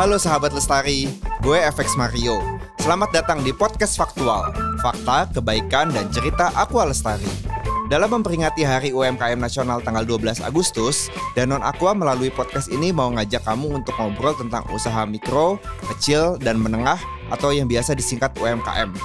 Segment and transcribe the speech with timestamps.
[0.00, 1.12] Halo sahabat Lestari,
[1.44, 2.40] gue FX Mario.
[2.80, 4.48] Selamat datang di podcast Faktual,
[4.80, 7.28] fakta, kebaikan, dan cerita Aqua Lestari.
[7.92, 13.44] Dalam memperingati Hari UMKM Nasional tanggal 12 Agustus, Danon Aqua melalui podcast ini mau ngajak
[13.44, 15.60] kamu untuk ngobrol tentang usaha mikro,
[15.92, 16.96] kecil, dan menengah
[17.28, 18.96] atau yang biasa disingkat UMKM.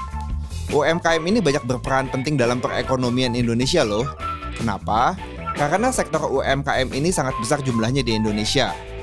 [0.72, 4.08] UMKM ini banyak berperan penting dalam perekonomian Indonesia loh.
[4.56, 5.20] Kenapa?
[5.60, 8.95] Karena sektor UMKM ini sangat besar jumlahnya di Indonesia.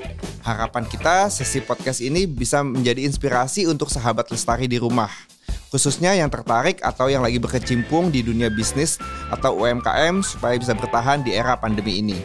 [0.42, 5.10] Harapan kita sesi podcast ini bisa menjadi inspirasi untuk sahabat lestari di rumah.
[5.72, 9.00] Khususnya yang tertarik atau yang lagi berkecimpung di dunia bisnis
[9.32, 12.18] atau UMKM supaya bisa bertahan di era pandemi ini.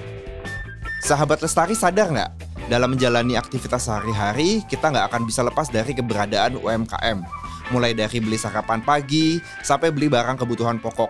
[0.99, 2.31] Sahabat lestari sadar nggak?
[2.67, 7.23] Dalam menjalani aktivitas sehari-hari, kita nggak akan bisa lepas dari keberadaan UMKM.
[7.71, 11.07] Mulai dari beli sarapan pagi, sampai beli barang kebutuhan pokok.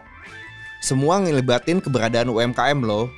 [0.85, 3.09] Semua ngelibatin keberadaan UMKM loh.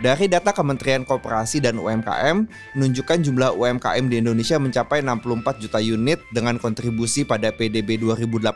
[0.00, 6.24] Dari data Kementerian Koperasi dan UMKM, menunjukkan jumlah UMKM di Indonesia mencapai 64 juta unit
[6.32, 8.48] dengan kontribusi pada PDB 2018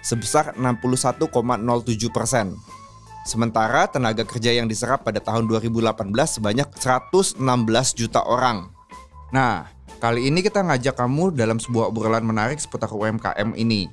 [0.00, 1.28] sebesar 61,07
[2.08, 2.56] persen.
[3.28, 5.92] Sementara tenaga kerja yang diserap pada tahun 2018
[6.40, 7.36] sebanyak 116
[7.92, 8.72] juta orang.
[9.36, 9.68] Nah,
[10.00, 13.92] kali ini kita ngajak kamu dalam sebuah obrolan menarik seputar UMKM ini.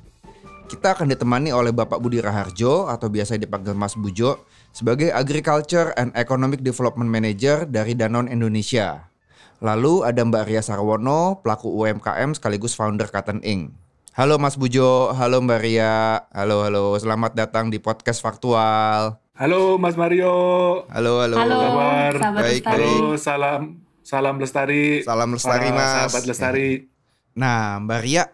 [0.68, 4.40] Kita akan ditemani oleh Bapak Budi Raharjo atau biasa dipanggil Mas Bujo
[4.72, 9.08] sebagai Agriculture and Economic Development Manager dari Danone Indonesia.
[9.58, 13.74] Lalu ada Mbak Ria Sarwono, pelaku UMKM sekaligus founder Cotton Inc.
[14.14, 19.18] Halo Mas Bujo, halo Mbak Ria, halo halo, selamat datang di podcast Faktual.
[19.38, 20.34] Halo Mas Mario.
[20.90, 21.38] Halo halo.
[21.38, 22.12] Halo, kabar?
[22.18, 22.82] sahabat Baik, lestari.
[22.82, 22.98] baik.
[22.98, 23.62] Halo, salam
[24.02, 24.84] salam lestari.
[25.06, 25.90] Salam lestari Mas.
[26.10, 26.68] Sahabat lestari.
[27.38, 28.24] Nah Mbak Ria,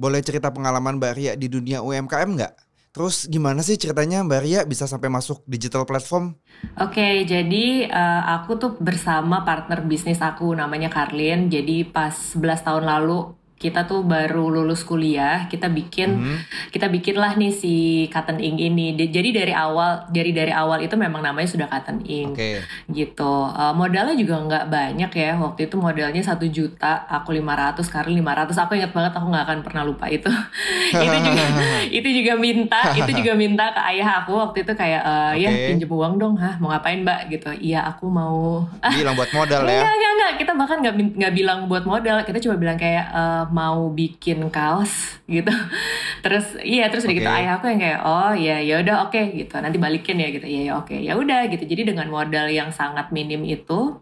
[0.00, 2.63] boleh cerita pengalaman Mbak Ria di dunia UMKM nggak?
[2.94, 6.38] Terus gimana sih ceritanya Mbak Ria bisa sampai masuk digital platform?
[6.78, 11.50] Oke, jadi eh, aku tuh bersama partner bisnis aku namanya Karlin.
[11.50, 16.36] Jadi pas 11 tahun lalu kita tuh baru lulus kuliah, kita bikin Mhm.
[16.68, 17.74] kita bikinlah nih si
[18.08, 18.92] Cotton Ink ini.
[18.92, 22.60] Di- Jadi dari awal dari dari awal itu memang namanya sudah Cotton Ink Oke.
[22.90, 23.32] gitu.
[23.48, 25.32] Eh, modalnya juga nggak banyak ya.
[25.34, 28.58] Waktu itu modalnya satu juta, aku 500, Karlin 500.
[28.58, 30.28] Aku ingat banget, aku nggak akan pernah lupa itu.
[30.92, 31.44] itu juga
[31.98, 35.64] itu juga minta, itu juga minta ke ayah aku waktu itu kayak eh, ya Oke.
[35.70, 37.48] pinjem uang dong, hah mau ngapain mbak gitu?
[37.54, 38.66] Iya aku mau.
[38.82, 39.88] Bilang buat modal Enggak, ya.
[39.88, 40.32] enggak, enggak.
[40.36, 42.18] Kita bahkan nggak nggak bilang buat modal.
[42.20, 43.06] Kita cuma bilang kayak
[43.50, 45.50] mau bikin kaos gitu.
[46.24, 47.38] terus iya terus udah gitu Oke.
[47.40, 49.54] ayah aku yang kayak oh ya ya udah oke gitu.
[49.58, 50.46] Nanti balikin ya gitu.
[50.46, 50.96] Iya ya oke.
[50.96, 51.64] Ya udah gitu.
[51.66, 53.98] Jadi dengan modal yang sangat minim itu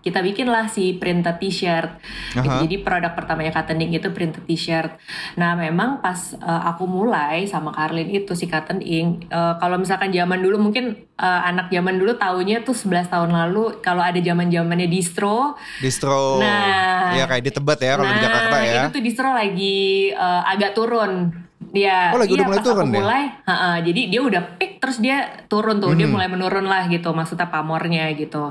[0.00, 2.00] kita bikinlah si printed t-shirt.
[2.32, 2.48] Gitu.
[2.48, 4.96] Jadi produk pertamanya Cotton Ink itu printed t-shirt.
[5.36, 10.08] Nah memang pas uh, aku mulai sama Karlin itu si Cotton Ink, uh, kalau misalkan
[10.08, 14.48] zaman dulu mungkin uh, anak zaman dulu taunya tuh 11 tahun lalu kalau ada zaman
[14.48, 15.54] zamannya distro.
[15.84, 16.40] Distro.
[16.40, 17.12] Nah.
[17.12, 18.72] ya kayak di Tebet ya kalau di Jakarta ya.
[18.86, 21.49] itu tuh distro lagi uh, agak turun.
[21.70, 22.98] Dia Oh, lagi iya, udah mulai pas turun aku ya?
[22.98, 25.16] mulai, ha-ha, jadi dia udah pick terus dia
[25.46, 26.12] turun tuh, dia Mhm.
[26.12, 28.50] mulai menurun lah gitu, maksudnya pamornya gitu.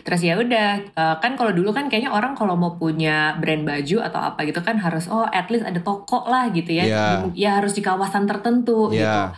[0.00, 3.96] Terus ya udah, uh, kan kalau dulu kan kayaknya orang kalau mau punya brand baju
[4.00, 6.84] atau apa gitu kan harus oh at least ada toko lah gitu ya.
[7.26, 9.02] Di- ya harus di kawasan tertentu gitu.
[9.02, 9.34] Iya.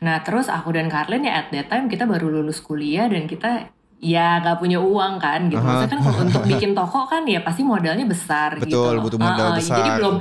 [0.00, 3.70] Nah terus aku dan Karlin ya at that time kita baru lulus kuliah dan kita
[4.04, 5.64] ya nggak punya uang kan gitu.
[5.64, 8.68] Maksudnya kan kalau untuk bikin toko kan ya pasti modalnya besar gitu.
[8.68, 9.76] Betul, butuh modal ah, besar.
[9.80, 10.14] Jadi belum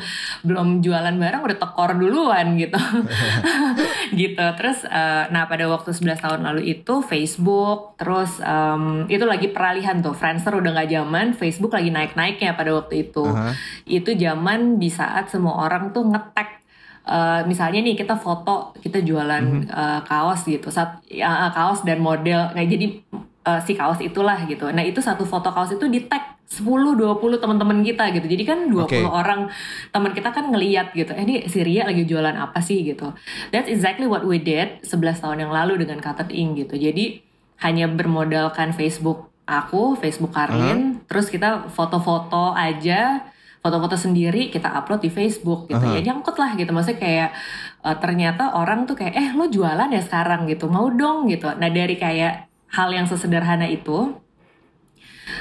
[0.48, 2.80] belum jualan barang udah tekor duluan gitu.
[4.24, 4.46] gitu.
[4.56, 10.00] Terus eh, nah pada waktu 11 tahun lalu itu Facebook terus em, itu lagi peralihan
[10.00, 10.16] tuh.
[10.16, 13.28] Friendster udah nggak zaman, Facebook lagi naik-naiknya pada waktu itu.
[13.28, 13.52] Aha.
[13.84, 16.64] Itu zaman di saat semua orang tuh ngetek
[17.04, 19.68] eh, misalnya nih kita foto kita jualan Mhm.
[19.68, 22.88] eh, kaos gitu saat ya, kaos dan model kayak jadi
[23.44, 24.72] eh, si kaos itulah gitu.
[24.72, 26.66] Nah itu satu foto kaos itu di tag 10
[27.00, 28.28] 20 teman-teman kita gitu.
[28.30, 29.00] Jadi kan 20 Oke.
[29.08, 29.50] orang
[29.90, 32.86] teman kita kan ngeliat gitu eh ini si Ria lagi jualan apa sih?
[32.86, 33.16] gitu.
[33.50, 36.76] That's exactly what we did 11 tahun yang lalu dengan Cotton Ink gitu.
[36.78, 37.24] Jadi
[37.64, 43.28] hanya bermodalkan Facebook aku Facebook Karlin terus kita foto-foto aja
[43.64, 45.80] foto-foto sendiri kita upload di Facebook gitu.
[45.80, 45.96] Aha.
[45.96, 46.70] ya nyangkut lah gitu.
[46.76, 47.30] Maksudnya kayak
[47.88, 51.48] eh, ternyata orang tuh kayak eh lo jualan ya sekarang gitu mau dong gitu.
[51.56, 54.18] Nah dari kayak hal yang sesederhana itu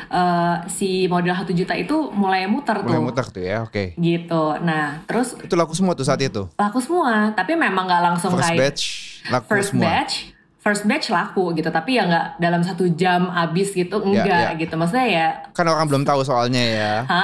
[0.08, 3.96] eh, si modal 1 juta itu mulai muter Mulai tuh muter tuh ya, oke.
[3.96, 6.46] gitu nah terus Itu laku semua tuh saat itu.
[6.55, 8.82] laku semua tapi memang nggak langsung First kayak batch
[9.29, 9.84] laku first semua.
[9.84, 10.14] batch
[10.62, 14.61] first batch laku gitu tapi ya nggak dalam satu jam habis gitu enggak ya.
[14.62, 16.94] gitu maksudnya ya Kan orang belum tahu soalnya ya.
[17.11, 17.23] ha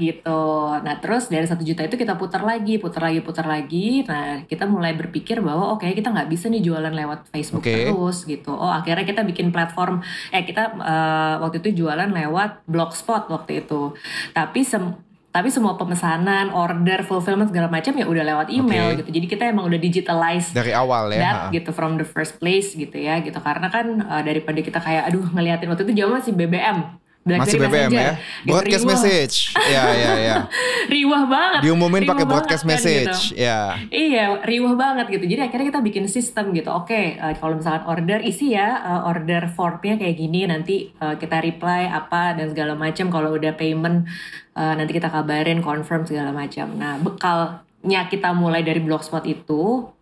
[0.00, 4.40] gitu nah terus dari satu juta itu kita putar lagi putar lagi putar lagi nah
[4.48, 7.92] kita mulai berpikir bahwa oke kita nggak bisa nih jualan lewat Facebook Oke.
[7.92, 10.00] terus gitu oh akhirnya kita bikin platform
[10.32, 13.92] eh kita eh, waktu itu jualan lewat blogspot waktu itu
[14.32, 14.96] tapi sem
[15.30, 19.06] tapi semua pemesanan, order, fulfillment segala macam ya udah lewat email Oke.
[19.06, 19.10] gitu.
[19.22, 21.22] Jadi kita emang udah digitalize Dari awal ya.
[21.22, 21.54] that ha.
[21.54, 25.22] gitu from the first place gitu ya gitu karena kan uh, daripada kita kayak aduh
[25.30, 28.00] ngeliatin waktu itu zaman masih BBM Masih BlackBerry BBM Messenger.
[28.00, 28.12] ya.
[28.48, 28.92] Broadcast riwah.
[28.96, 29.36] message.
[29.68, 30.36] Ya ya ya.
[30.96, 33.18] riwah banget Diumumin pakai banget broadcast kan, message.
[33.28, 33.44] gitu.
[33.44, 33.60] Ya.
[33.92, 35.24] Iya, riwah banget gitu.
[35.28, 36.72] Jadi akhirnya kita bikin sistem gitu.
[36.72, 40.48] Oke, eh, kalau misalkan order isi ya, eh, order formnya kayak gini.
[40.48, 43.12] Nanti eh, kita reply apa dan segala macam.
[43.12, 44.08] Kalau udah payment,
[44.56, 46.72] eh, nanti kita kabarin, confirm segala macam.
[46.80, 49.92] Nah, bekalnya kita mulai dari blogspot itu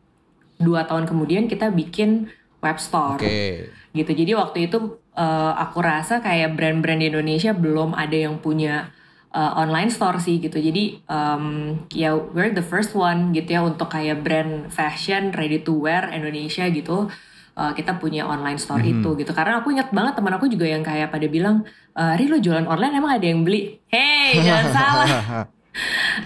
[0.59, 2.31] dua tahun kemudian kita bikin
[2.62, 3.70] web store Oke.
[3.94, 4.11] gitu.
[4.15, 8.94] Jadi waktu itu eh, aku rasa kayak brand-brand di Indonesia belum ada yang punya
[9.35, 10.62] eh, online store sih gitu.
[10.62, 11.44] Jadi em,
[11.91, 16.65] ya we're the first one gitu ya untuk kayak brand fashion ready to wear Indonesia
[16.70, 17.11] gitu.
[17.59, 19.35] Eh, kita punya online store itu gitu.
[19.35, 21.67] Karena aku ingat banget teman aku juga yang kayak pada bilang,
[21.99, 23.82] "Eh, Ri lo jualan online emang ada yang beli?
[23.91, 25.09] Hey jangan salah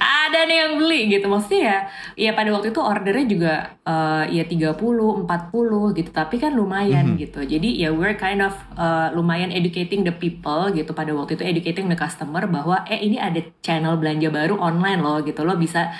[0.01, 1.79] ada nih yang beli gitu maksudnya ya
[2.17, 3.55] ya pada waktu itu ordernya juga
[3.85, 4.81] eh, ya 30
[5.29, 7.45] 40 gitu tapi kan lumayan gitu.
[7.45, 11.87] Jadi ya we're kind of eh, lumayan educating the people gitu pada waktu itu educating
[11.93, 15.45] the customer bahwa eh ini ada channel belanja baru online loh gitu.
[15.45, 15.93] Lo bisa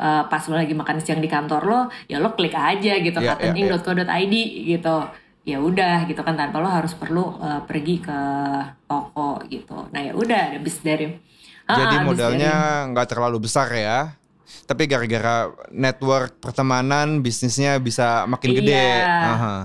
[0.00, 3.36] eh, pas lo lagi makan siang di kantor lo ya lo klik aja gitu Ya,
[3.36, 4.96] ya, katening.co.id gitu.
[5.44, 8.20] Ya udah gitu kan tanpa lo harus perlu eh, pergi ke
[8.88, 9.92] toko gitu.
[9.92, 11.33] Nah ya udah habis dari
[11.66, 14.12] Jadi habis modalnya dari- nggak terlalu besar ya.
[14.64, 18.72] Tapi gara-gara network pertemanan bisnisnya bisa makin gede.
[18.72, 19.16] Iya.
[19.26, 19.56] Aha.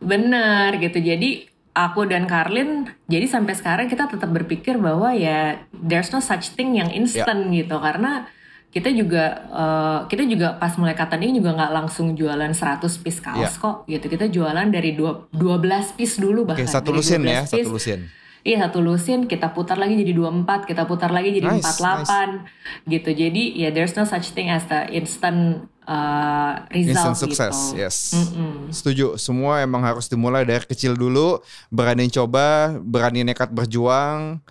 [0.00, 0.98] Bener gitu.
[0.98, 6.52] Jadi aku dan Karlin jadi sampai sekarang kita tetap berpikir bahwa ya there's no such
[6.52, 7.60] thing yang instant Ya.
[7.60, 8.30] gitu karena
[8.68, 13.18] kita juga eh, kita juga pas mulai kata ini juga nggak langsung jualan 100 piece
[13.18, 13.50] kaos Ya.
[13.54, 14.06] kok gitu.
[14.08, 16.66] Kita jualan dari dua- 12 piece dulu Oke, bahkan.
[16.68, 17.70] satu Dari lusin 12 ya, satu piece.
[17.70, 18.00] lusin.
[18.44, 22.44] Iya satu lusin kita putar lagi jadi 24, kita putar lagi jadi Nice, 48
[22.92, 23.10] gitu.
[23.16, 27.80] Jadi ya there's no such thing as the instant uh, result Instant success, gitu.
[27.80, 27.96] yes.
[28.12, 28.68] Mm-mm.
[28.68, 29.16] Setuju.
[29.16, 31.40] Semua emang harus dimulai dari kecil dulu,
[31.72, 34.44] berani coba, berani nekat berjuang,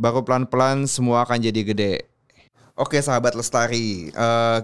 [0.00, 1.94] baru pelan-pelan semua akan jadi gede.
[2.74, 4.58] Oke, sahabat Lestari, Eh,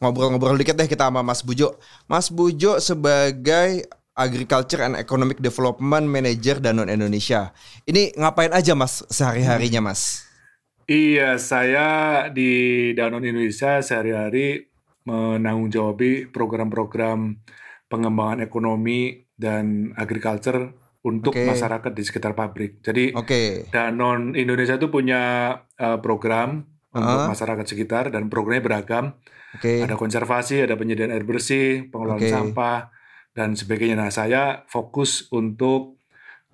[0.00, 1.76] ngobrol-ngobrol dikit deh kita sama Mas Bujo.
[2.08, 7.50] Mas Bujo sebagai Agriculture and Economic Development Manager Danone Indonesia.
[7.82, 10.22] Ini ngapain aja Mas sehari-harinya Mas?
[10.86, 11.86] Iya, saya
[12.30, 14.70] di Danone Indonesia sehari-hari
[15.04, 17.42] menanggung jawabi program-program
[17.90, 20.72] pengembangan ekonomi dan agriculture
[21.04, 21.44] untuk Oke.
[21.44, 22.80] masyarakat di sekitar pabrik.
[22.80, 23.66] Jadi Oke.
[23.68, 26.62] Danone Indonesia itu punya eh, program
[26.94, 27.26] untuk Uh-huh.
[27.26, 29.18] masyarakat sekitar dan programnya beragam.
[29.58, 29.82] Oke.
[29.82, 32.30] Ada konservasi, ada penyediaan air bersih, pengelolaan Oke.
[32.30, 32.93] sampah
[33.34, 33.98] dan sebagainya.
[33.98, 35.98] Nah, saya fokus untuk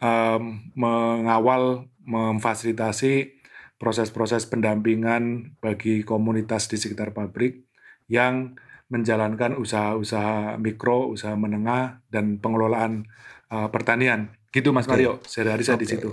[0.01, 3.39] em, mengawal, memfasilitasi
[3.81, 7.65] proses-proses pendampingan bagi komunitas di sekitar pabrik
[8.11, 8.57] yang
[8.91, 13.07] menjalankan usaha-usaha mikro, usaha menengah, dan pengelolaan
[13.49, 14.35] eh, pertanian.
[14.51, 14.99] Gitu, Mas Oke.
[14.99, 15.23] Mario.
[15.23, 15.95] Sehari-hari saya di Oke.
[15.95, 16.11] situ.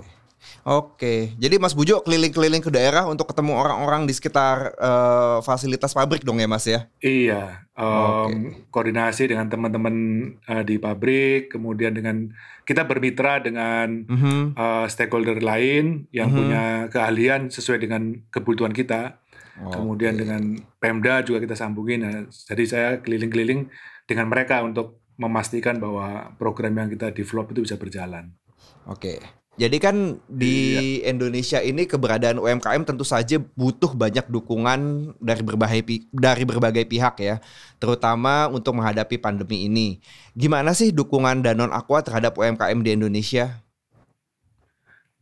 [0.63, 6.24] Oke, jadi Mas Bujo keliling-keliling ke daerah untuk ketemu orang-orang di sekitar eh, fasilitas pabrik
[6.24, 6.92] dong ya Mas ya?
[7.00, 8.31] Iya, Oke.
[8.31, 9.95] em, koordinasi dengan teman-teman
[10.44, 12.32] eh, di pabrik, kemudian dengan
[12.63, 14.56] kita bermitra dengan Mhm.
[14.56, 16.38] eh, stakeholder lain yang Mhm.
[16.38, 19.20] punya keahlian sesuai dengan kebutuhan kita.
[19.58, 20.22] Kemudian Oke.
[20.22, 20.41] dengan
[20.77, 22.06] Pemda juga kita sambungin.
[22.06, 23.65] Nah, jadi saya keliling-keliling
[24.06, 28.38] dengan mereka untuk memastikan bahwa program yang kita develop itu bisa berjalan.
[28.86, 29.17] Oke.
[29.57, 35.81] Jadi kan di Indonesia ini keberadaan UMKM tentu saja butuh banyak dukungan dari berbagai
[36.13, 37.41] dari berbagai pihak ya,
[37.81, 39.97] terutama untuk menghadapi pandemi ini.
[40.37, 43.65] Gimana sih dukungan Danone Aqua terhadap UMKM di Indonesia?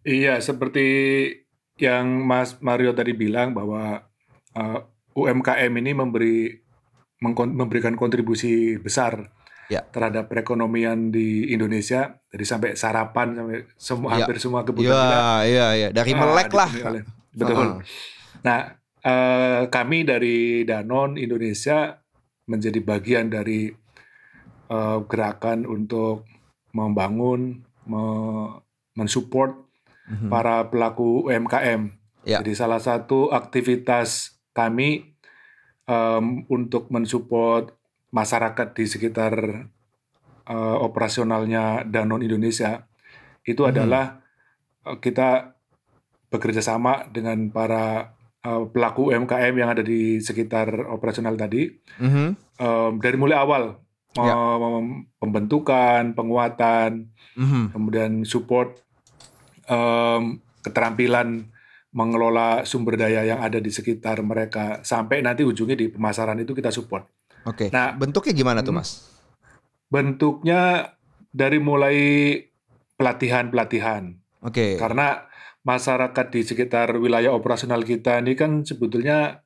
[0.03, 0.87] Iya, seperti
[1.79, 4.03] yang Mas Mario tadi bilang bahwa
[4.51, 4.79] eh,
[5.15, 6.37] UMKM ini memberi
[7.55, 9.31] memberikan kontribusi besar
[9.65, 9.81] Ya.
[9.89, 12.22] terhadap perekonomian di Indonesia.
[12.29, 14.15] Jadi sampai sarapan sampai semua Ya.
[14.22, 15.88] hampir semua kebutuhan Iya, kita iya, iya.
[15.89, 16.69] Dari ah, melek lah.
[17.34, 17.57] Betul.
[17.57, 17.74] Heeh.
[18.41, 18.60] Nah,
[19.01, 21.98] eh, kami dari Danone Indonesia
[22.45, 23.74] menjadi bagian dari
[24.65, 26.25] eh, gerakan untuk
[26.72, 28.53] membangun, me-
[28.93, 29.53] mensupport
[30.05, 30.29] Mhm.
[30.29, 31.89] para pelaku UMKM.
[32.22, 32.41] Ya.
[32.41, 35.13] Jadi salah satu aktivitas kami
[35.86, 37.69] em, untuk mensupport
[38.15, 39.34] masyarakat di sekitar
[40.48, 42.88] uh, operasionalnya Danone Indonesia
[43.43, 43.69] itu Mhm.
[43.75, 44.24] adalah
[44.88, 45.51] uh, kita
[46.31, 48.15] bekerja sama dengan para
[48.48, 51.67] uh, pelaku UMKM yang ada di sekitar operasional tadi
[52.00, 52.27] Mhm.
[52.62, 53.84] um, dari mulai awal
[54.15, 54.31] Ya.
[54.31, 57.75] um, pembentukan, penguatan, Mhm.
[57.75, 58.79] kemudian support
[59.67, 61.51] um, keterampilan
[61.91, 66.72] mengelola sumber daya yang ada di sekitar mereka sampai nanti ujungnya di pemasaran itu kita
[66.72, 67.07] support.
[67.45, 67.69] Oke.
[67.69, 68.81] Nah, bentuknya gimana tuh, hmm.
[68.81, 68.89] Mas?
[69.89, 70.91] Bentuknya
[71.29, 71.97] dari mulai
[72.95, 74.79] pelatihan-pelatihan Oke.
[74.79, 75.27] karena
[75.65, 79.43] masyarakat di sekitar wilayah operasional kita ini kan sebetulnya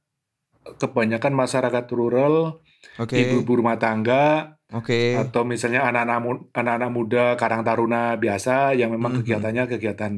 [0.78, 2.62] kebanyakan masyarakat rural,
[3.02, 3.16] Oke.
[3.18, 5.18] ibu-ibu rumah tangga, Oke.
[5.18, 9.20] atau misalnya anak-anak anak-anak muda karang taruna biasa yang memang Mhm.
[9.24, 10.14] kegiatannya kegiatan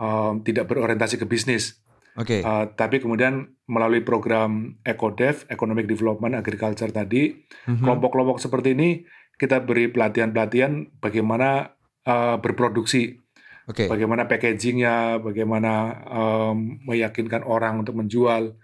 [0.00, 1.76] um, tidak berorientasi ke bisnis,
[2.16, 2.40] Oke.
[2.40, 7.36] Uh, tapi kemudian melalui program EcoDev (Economic Development Agriculture) tadi,
[7.68, 7.84] Mhm.
[7.84, 9.04] kelompok-kelompok seperti ini
[9.36, 11.76] kita beri pelatihan-pelatihan bagaimana
[12.08, 13.20] uh, berproduksi,
[13.68, 13.84] Oke.
[13.84, 15.72] bagaimana packagingnya, bagaimana
[16.08, 18.56] um, meyakinkan orang untuk menjual,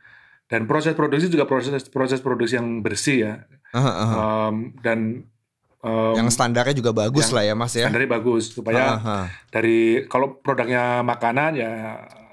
[0.49, 3.35] dan proses produksi juga proses proses produksi yang bersih ya,
[3.77, 3.93] aha.
[4.49, 5.29] Um, dan
[5.83, 7.85] um, Yang standarnya juga bagus lah ya, Mas ya.
[7.91, 9.19] standarnya bagus supaya Aha.
[9.51, 11.73] dari kalau produknya makanan ya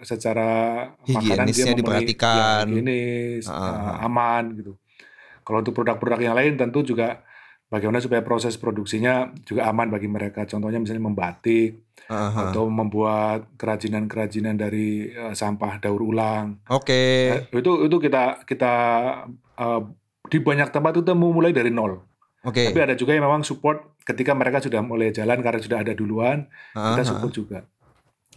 [0.01, 0.49] secara
[1.07, 2.65] makanan dia diperhatikan.
[2.65, 4.03] ya, higienis, ah.
[4.03, 4.73] aman gitu.
[5.43, 7.25] Kalau untuk produk-produk yang lain tentu juga
[7.69, 10.43] bagaimana supaya proses produksinya juga aman bagi mereka.
[10.49, 12.49] Contohnya misalnya membatik Aha.
[12.49, 16.59] atau membuat kerajinan-kerajinan dari eh, sampah daur ulang.
[16.69, 17.33] Oke.
[17.33, 18.73] Eh, itu itu kita kita
[19.57, 19.81] eh,
[20.29, 22.01] di banyak tempat itu mulai dari nol.
[22.45, 22.73] Oke.
[22.73, 26.49] Tapi ada juga yang memang support ketika mereka sudah mulai jalan karena sudah ada duluan
[26.73, 27.07] kita Aha.
[27.07, 27.59] support juga.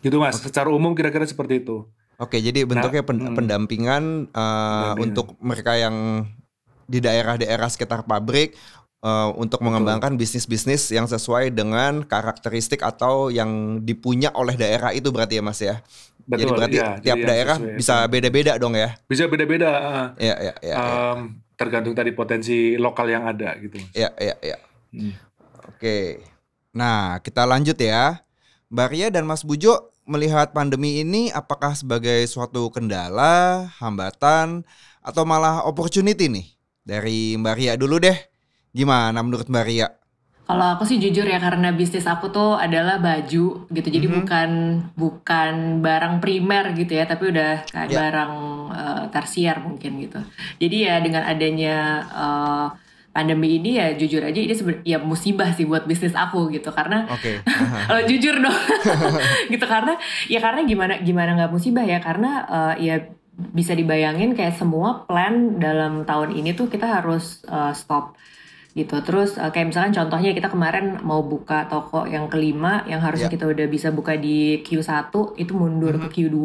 [0.03, 1.87] Gitu mas, secara umum kira-kira seperti itu.
[2.19, 3.37] Oke, jadi bentuknya pen- hmm.
[3.39, 4.43] pendampingan uh,
[4.95, 5.03] Pendampingan.
[5.07, 6.27] untuk mereka yang
[6.87, 8.55] di daerah-daerah sekitar pabrik
[9.03, 15.39] uh, untuk mengembangkan bisnis-bisnis yang sesuai dengan karakteristik atau yang dipunya oleh daerah itu berarti
[15.39, 15.81] ya Mas ya.
[16.23, 17.79] jadi Betul, berarti ya, tiap jadi daerah sesuai.
[17.79, 18.91] bisa beda-beda dong ya.
[19.11, 19.71] bisa beda-beda.
[19.71, 20.07] ah.
[20.23, 21.19] Ya, ya, ya, ya, Em,
[21.59, 23.79] tergantung tadi potensi lokal yang ada gitu.
[23.83, 23.91] Mas.
[23.95, 24.57] ya, ya, ya.
[24.95, 25.15] Hmm.
[25.67, 26.23] Oke.
[26.71, 28.23] Nah, kita lanjut ya.
[28.73, 34.69] Mbak Ria dan Mas Bujo melihat pandemi ini apakah sebagai suatu kendala, hambatan,
[35.01, 36.47] atau malah opportunity nih?
[36.85, 38.19] Dari Mbak Ria dulu deh.
[38.71, 39.89] Gimana menurut Mbak Ria?
[40.43, 43.89] Kalau aku sih jujur ya karena bisnis aku tuh adalah baju gitu.
[43.89, 44.15] Jadi Mhm.
[44.21, 44.51] bukan
[44.99, 47.99] bukan barang primer gitu ya, tapi udah kayak Ya.
[48.05, 48.35] barang
[48.73, 50.21] eh, tersier mungkin gitu.
[50.61, 51.77] Jadi ya dengan adanya
[52.13, 52.67] eh,
[53.13, 56.69] pandemi ini ya jujur aja ini seben- ya musibah sih buat bisnis aku gitu.
[56.69, 57.45] Karena Oke.
[57.89, 58.57] kalau jujur dong.
[59.53, 59.95] Gitu karena
[60.27, 62.01] ya karena gimana gimana nggak musibah ya.
[62.01, 62.97] Karena eh, ya
[63.33, 68.17] bisa dibayangin kayak semua plan dalam tahun ini tuh kita harus eh, stop
[68.73, 69.05] gitu.
[69.05, 73.35] Terus eh, kayak misalkan contohnya kita kemarin mau buka toko yang kelima yang harusnya Ya.
[73.35, 76.37] kita udah bisa buka di Q1 itu mundur ke Q2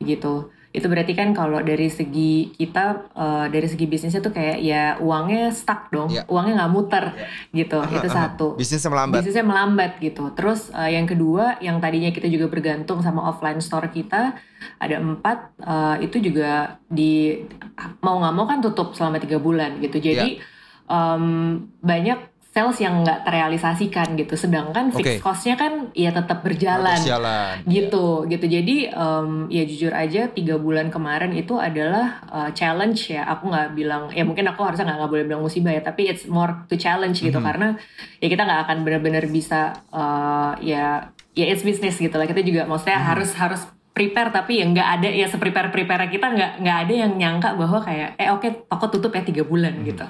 [0.00, 4.96] gitu itu berarti kan kalau dari segi kita eh, dari segi bisnisnya tuh kayak ya
[4.98, 6.24] uangnya stuck dong Ya.
[6.24, 7.04] uangnya nggak muter
[7.52, 9.20] gitu itu Aha, satu Bisnisnya melambat.
[9.20, 10.32] bisnisnya melambat gitu.
[10.32, 14.32] Terus uh, yang kedua, yang tadinya kita juga bergantung sama offline store kita
[14.80, 17.44] ada empat, uh, itu juga di
[18.00, 20.00] mau nggak mau kan tutup selama tiga bulan gitu.
[20.00, 20.40] Jadi
[20.86, 24.36] um, banyak sales yang nggak terrealisasikan gitu.
[24.36, 25.00] Sedangkan Oke.
[25.00, 27.64] fixed cost-nya kan ya tetap berjalan Harus jalan.
[27.64, 33.24] gitu gitu jadi em, ya jujur aja tiga bulan kemarin itu adalah uh, challenge ya
[33.26, 36.64] aku nggak bilang ya mungkin aku harusnya nggak boleh bilang musibah ya tapi it's more
[36.66, 37.42] to challenge gitu Mhm.
[37.42, 37.68] karena
[38.18, 42.62] ya kita nggak akan benar-benar bisa uh, ya ya it's business gitu lah kita juga
[42.62, 43.08] maksudnya Mhm.
[43.08, 47.12] harus harus prepare tapi ya nggak ada ya seprepare prepare kita nggak nggak ada yang
[47.14, 49.84] nyangka bahwa kayak eh oke toko tutup ya tiga bulan Mhm.
[49.86, 50.04] gitu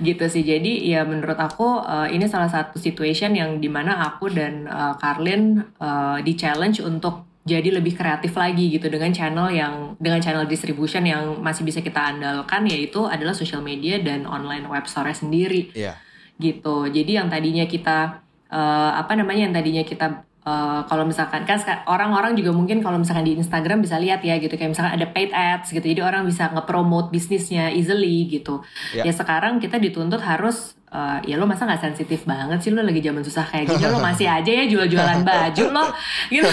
[0.00, 4.32] gitu sih jadi ya menurut aku uh, ini salah satu situation yang di mana aku
[4.32, 9.96] dan uh, Karlin uh, di challenge untuk jadi lebih kreatif lagi gitu dengan channel yang
[9.96, 14.84] dengan channel distribution yang masih bisa kita andalkan yaitu adalah social media dan online web
[14.84, 15.96] store sendiri Iya.
[16.36, 16.84] gitu.
[16.88, 18.20] Jadi yang tadinya kita
[18.52, 23.24] eh, apa namanya yang tadinya kita eh, kalau misalkan kan orang-orang juga mungkin kalau misalkan
[23.24, 25.84] di Instagram bisa lihat ya gitu kayak misalkan ada paid ads gitu.
[25.84, 28.64] Jadi orang bisa nge-promote bisnisnya easily gitu.
[28.92, 29.04] Ya.
[29.04, 32.98] Ya sekarang kita dituntut harus eh, ya lo masa nggak sensitif banget sih lo lagi
[32.98, 35.84] zaman susah kayak gini lo masih aja ya jual-jualan baju lo
[36.28, 36.50] gitu.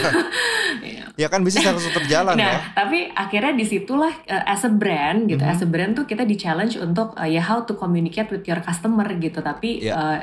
[1.18, 2.60] Ya kan bisnis harus tetap jalan Nah, ya.
[2.78, 5.50] tapi akhirnya di situlah uh, as a brand gitu, Mhm.
[5.50, 8.62] as a brand tuh kita di challenge untuk uh, ya how to communicate with your
[8.62, 9.42] customer gitu.
[9.42, 9.94] Tapi Iya.
[9.98, 10.18] uh,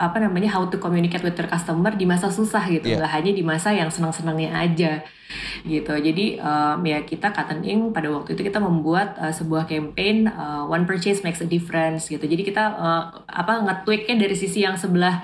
[0.00, 2.88] apa namanya how to communicate with your customer di masa susah gitu.
[2.88, 3.04] Iya.
[3.04, 5.04] nggak hanya di masa yang senang-senangnya aja
[5.62, 5.92] gitu.
[5.92, 10.64] Jadi um, ya kita Cotton Ink pada waktu itu kita membuat uh, sebuah campaign uh,
[10.64, 12.24] one purchase makes a difference gitu.
[12.24, 15.20] Jadi kita uh, apa nge-tweaknya dari sisi yang sebelah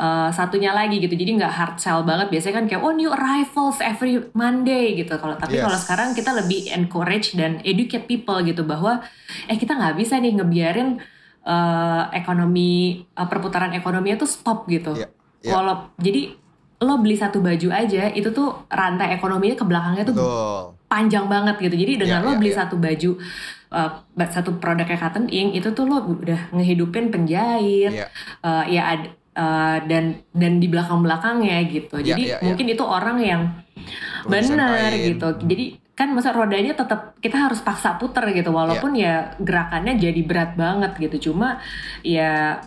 [0.00, 1.14] uh, satunya lagi gitu.
[1.14, 2.32] Jadi nggak hard sell banget.
[2.32, 5.14] Biasanya kan kayak oh new arrivals every Monday gitu.
[5.20, 5.68] Kalau tapi Yes.
[5.68, 9.04] kalau sekarang kita lebih encourage dan educate people gitu bahwa
[9.46, 10.98] eh kita nggak bisa nih ngebiarin
[11.44, 14.96] uh, ekonomi uh, perputaran ekonominya tuh stop gitu.
[14.96, 15.08] Iya,
[15.44, 15.52] iya.
[15.54, 16.34] Walau jadi
[16.84, 20.60] lo beli satu baju aja itu tuh rantai ekonominya ke belakangnya tuh Betul.
[20.90, 21.76] panjang banget gitu.
[21.80, 22.58] Jadi dengan Iya, lo iya, beli iya.
[22.60, 23.10] satu baju
[23.72, 23.90] uh,
[24.28, 28.06] satu produknya Cotton Ink itu tuh lo udah ngehidupin penjahit Iya.
[28.44, 31.96] uh, ya ad- uh, dan dan di belakang-belakangnya gitu.
[32.02, 32.44] Iya, Jadi iya, iya.
[32.44, 33.42] mungkin itu orang yang
[34.28, 35.28] benar gitu.
[35.44, 39.30] Jadi kan masa rodanya tetap kita harus paksa puter gitu walaupun Iya.
[39.30, 41.30] ya gerakannya jadi berat banget gitu.
[41.30, 41.62] Cuma
[42.02, 42.58] ya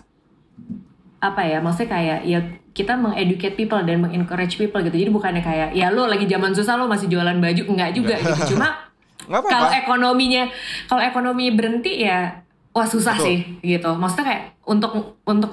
[1.18, 2.38] apa ya maksudnya kayak ya
[2.72, 4.96] kita mengeducate people dan mengencourage people gitu.
[4.96, 8.56] Jadi bukannya kayak ya lo lagi zaman susah lo masih jualan baju enggak juga gitu.
[8.56, 8.88] Cuma
[9.28, 10.48] kalau ekonominya
[10.86, 12.32] kalau ekonomi berhenti ya
[12.70, 13.26] wah susah Betul.
[13.26, 13.90] sih gitu.
[13.92, 14.92] Maksudnya kayak untuk
[15.22, 15.52] untuk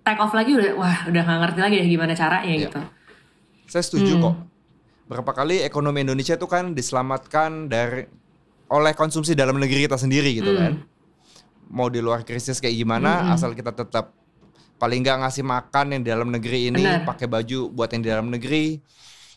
[0.00, 2.62] take off lagi udah wah udah nggak ngerti lagi deh gimana caranya Iya.
[2.70, 2.80] gitu.
[3.66, 4.22] Saya setuju Hmm.
[4.22, 4.34] kok.
[5.06, 8.06] Berapa kali ekonomi Indonesia itu kan diselamatkan dari
[8.66, 10.58] oleh konsumsi dalam negeri kita sendiri gitu Hmm.
[10.58, 10.72] kan.
[11.70, 13.34] Mau di luar krisis kayak gimana, Hmm.
[13.38, 14.10] asal kita tetap
[14.76, 18.28] paling nggak ngasih makan yang di dalam negeri ini, pakai baju buat yang di dalam
[18.28, 18.82] negeri.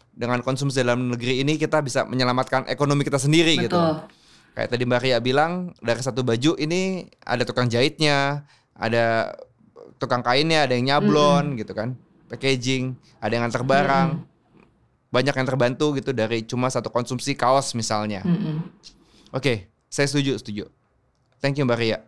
[0.10, 3.78] Dengan konsumsi dalam negeri ini kita bisa menyelamatkan ekonomi kita sendiri gitu.
[3.78, 4.10] Betul.
[4.52, 8.44] Kayak tadi Mbak Ria bilang dari satu baju ini ada tukang jahitnya,
[8.76, 9.32] ada
[9.96, 11.96] tukang kainnya, ada yang nyablon gitu kan,
[12.28, 14.28] packaging, ada yang antar barang,
[15.10, 18.22] banyak yang terbantu gitu dari cuma satu konsumsi kaos misalnya.
[18.22, 18.62] Mm-mm.
[19.34, 20.64] Oke, saya setuju, setuju.
[21.42, 22.00] Thank you Mbak Ria.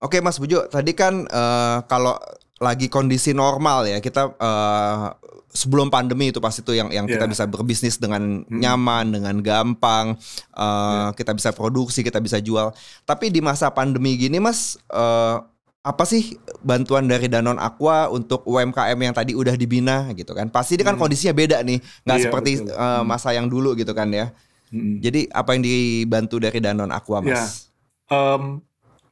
[0.00, 2.16] Oke Mas Bujo, tadi kan eh, kalau
[2.60, 5.06] lagi kondisi normal ya kita eh,
[5.54, 7.32] sebelum pandemi itu pasti tuh yang yang kita Iya.
[7.32, 10.18] bisa berbisnis dengan nyaman, dengan gampang,
[10.52, 12.74] eh, kita bisa produksi, kita bisa jual.
[13.04, 15.36] Tapi di masa pandemi gini Mas, eh,
[15.84, 20.48] apa sih bantuan dari Danon Aqua untuk UMKM yang tadi udah dibina gitu kan?
[20.48, 21.76] Pasti ini kan kondisinya beda nih,
[22.08, 22.72] nggak Iya, seperti betul.
[22.72, 24.32] eh, masa yang dulu gitu kan ya.
[24.72, 25.04] Mm.
[25.04, 27.44] Jadi apa yang dibantu dari Danon Aqua Ya.
[27.44, 27.68] Mas?
[28.08, 28.64] Em,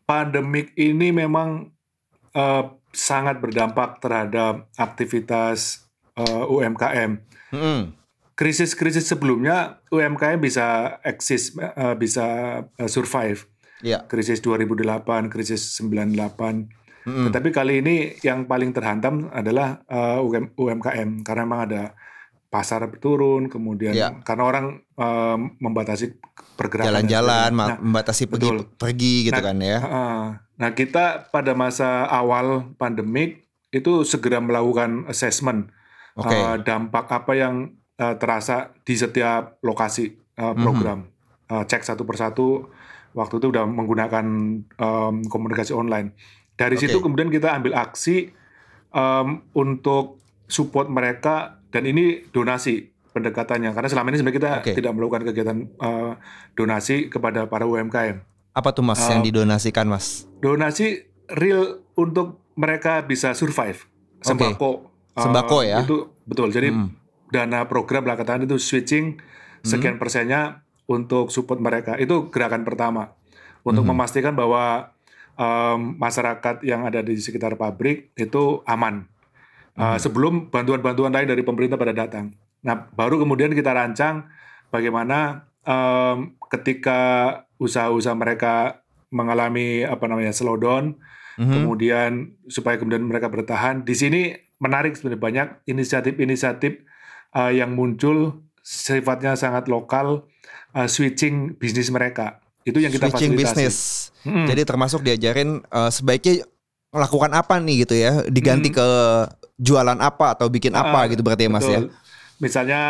[0.08, 1.68] pandemik ini memang
[2.32, 2.64] eh,
[2.96, 5.84] sangat berdampak terhadap aktivitas
[6.16, 7.20] eh, UMKM.
[7.52, 7.92] Mm-mm.
[8.32, 12.26] Krisis-krisis sebelumnya UMKM bisa eksis, eh, bisa
[12.64, 13.44] eh, survive.
[13.82, 14.06] Iya.
[14.06, 16.70] Krisis 2008, krisis 98.
[17.02, 17.26] Mm-mm.
[17.28, 19.82] Tetapi kali ini yang paling terhantam adalah
[20.22, 21.82] UM- UMKM karena memang ada
[22.46, 24.08] pasar turun, kemudian Iya.
[24.22, 26.14] karena orang eh, membatasi
[26.54, 28.58] pergerakan Jalan-jalan, Nah, membatasi pergi betul.
[28.76, 29.78] pergi gitu Nah, kan ya.
[29.80, 30.22] Heeh.
[30.62, 33.42] Nah, kita pada masa awal pandemik
[33.72, 35.72] itu segera melakukan assessment
[36.14, 36.30] Oke.
[36.30, 37.54] eh, dampak apa yang
[37.92, 40.54] eh, terasa di setiap lokasi Mhm.
[40.56, 41.08] program.
[41.46, 42.68] Eh, cek satu persatu.
[43.12, 44.24] Waktu itu udah menggunakan
[44.64, 46.16] em, komunikasi online.
[46.52, 46.84] Dari Oke.
[46.86, 48.32] situ kemudian kita ambil aksi
[48.88, 54.72] em, untuk support mereka dan ini donasi pendekatannya karena selama ini sebenarnya kita Oke.
[54.74, 56.12] tidak melakukan kegiatan eh,
[56.52, 60.24] donasi kepada para UMKM Apa tuh Mas Eh, yang didonasikan Mas?
[60.38, 63.84] donasi real untuk mereka bisa survive
[64.18, 65.80] sembako eh, Sembako ya?
[65.80, 66.88] itu betul jadi Mm.
[67.28, 69.20] dana program lah katakan itu switching
[69.62, 73.14] sekian persennya untuk support mereka itu gerakan pertama
[73.62, 73.90] untuk Mhm.
[73.94, 74.90] memastikan bahwa
[75.32, 79.08] em, masyarakat yang ada di sekitar pabrik itu aman
[79.72, 79.96] Mhm.
[79.96, 84.28] Eh, sebelum bantuan-bantuan lain dari pemerintah pada datang nah baru kemudian kita rancang
[84.68, 87.00] bagaimana em, ketika
[87.56, 88.82] usaha-usaha mereka
[89.14, 90.98] mengalami apa namanya slowdown
[91.40, 91.48] Mhm.
[91.48, 92.10] kemudian
[92.44, 93.88] supaya kemudian mereka bertahan.
[93.88, 96.84] Di sini menarik sebenarnya banyak inisiatif-inisiatif
[97.32, 100.28] uh, yang muncul sifatnya sangat lokal
[100.72, 102.40] uh, switching bisnis mereka.
[102.62, 103.54] Itu yang kita Switching fasilitasi.
[103.58, 103.76] bisnis.
[104.22, 104.46] Mm-mm.
[104.46, 106.46] Jadi termasuk diajarin eh, sebaiknya
[106.88, 108.76] melakukan apa nih gitu ya, diganti Mm.
[108.76, 108.88] ke
[109.58, 111.80] jualan apa atau bikin apa Ah, gitu berarti ya Mas ya.
[111.80, 111.90] Betul.
[112.38, 112.80] Misalnya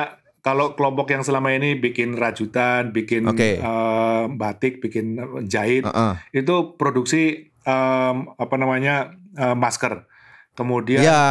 [0.40, 3.56] kalau kelompok yang selama ini bikin rajutan, bikin Oke.
[3.58, 6.14] uh, batik, bikin uh, jahit, Heeh.
[6.34, 10.04] itu produksi um, apa namanya uh, masker.
[10.52, 11.22] Kemudian Ya,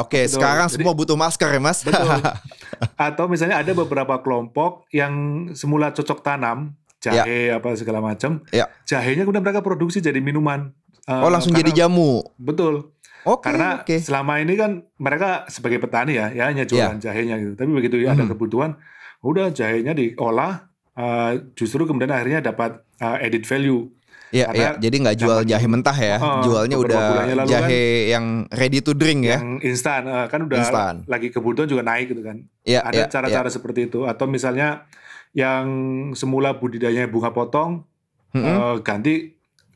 [0.00, 0.16] oke.
[0.16, 0.40] Betul.
[0.40, 1.84] Sekarang Jadi- semua butuh masker ya Mas.
[1.84, 2.00] Betul.
[2.96, 5.12] Atau misalnya ada beberapa kelompok yang
[5.52, 8.68] semula cocok tanam jahe apa segala macam, Ya.
[8.84, 10.72] jahenya kemudian mereka produksi jadi minuman.
[11.04, 12.20] Eh, oh langsung karena- jadi jamu.
[12.36, 12.92] Betul.
[13.24, 13.44] Oke.
[13.44, 14.00] Karena oke.
[14.00, 17.52] selama ini kan mereka sebagai petani ya, ya hanya jualan jahenya gitu.
[17.52, 18.32] Tapi begitu ada Mhm.
[18.32, 18.80] kebutuhan,
[19.20, 23.88] udah jahenya diolah, eh, justru kemudian akhirnya dapat eh, added value.
[24.30, 24.70] Iya, iya.
[24.78, 27.02] Jadi nggak jual jahe mentah ya, Oh, jualnya udah
[27.44, 29.38] jahe yang ready to drink ya.
[29.38, 30.94] yang instan eh, kan udah Instan.
[31.04, 32.46] lagi kebutuhan juga naik gitu kan.
[32.62, 34.86] Iya, Ada iya, cara-cara seperti itu atau misalnya
[35.30, 35.66] yang
[36.12, 37.82] semula budidayanya bunga potong
[38.30, 38.38] iya.
[38.40, 38.58] Mm-mm.
[38.70, 39.14] eh, ganti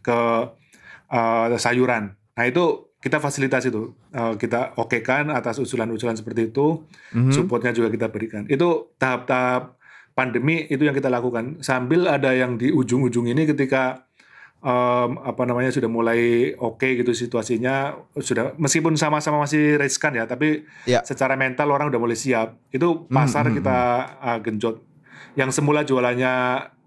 [0.01, 0.19] ke
[1.09, 2.15] eh, sayuran.
[2.35, 2.65] Nah itu
[2.97, 7.35] kita fasilitasi itu Eh, kita okekan atas usulan-usulan seperti itu, Mhm.
[7.35, 8.47] supportnya juga kita berikan.
[8.47, 9.75] Itu tahap-tahap
[10.15, 11.59] pandemi itu yang kita lakukan.
[11.59, 14.07] Sambil ada yang di ujung-ujung ini ketika
[14.65, 20.65] em, apa namanya sudah mulai oke gitu situasinya sudah meskipun sama-sama masih riskan ya, tapi
[20.89, 21.05] Ya.
[21.05, 22.57] secara mental orang udah mulai siap.
[22.73, 23.79] Itu pasar Hmm, hmm, kita
[24.19, 24.77] uh, genjot.
[25.37, 26.33] Yang semula jualannya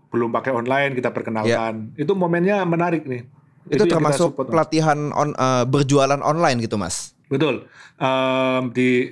[0.10, 1.94] belum pakai online kita perkenalkan.
[1.94, 3.28] Itu momennya menarik nih.
[3.68, 7.12] Itu, kita termasuk pelatihan on, eh, berjualan online gitu, Mas.
[7.28, 7.68] Betul.
[8.00, 9.12] Em, di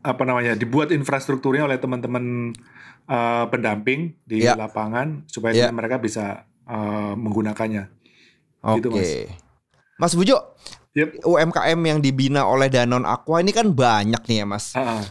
[0.00, 2.56] apa namanya dibuat infrastrukturnya oleh teman-teman
[3.04, 4.56] eh, pendamping di Ya.
[4.56, 5.68] lapangan supaya Ya.
[5.68, 7.99] mereka bisa eh, menggunakannya.
[8.60, 8.76] Oke.
[8.78, 9.10] Gitu, Mas.
[9.98, 10.36] Mas Bujo,
[10.90, 11.22] Yep.
[11.22, 14.74] UMKM yang dibina oleh Danone Aqua ini kan banyak nih ya, Mas.
[14.74, 15.02] Ah, ah.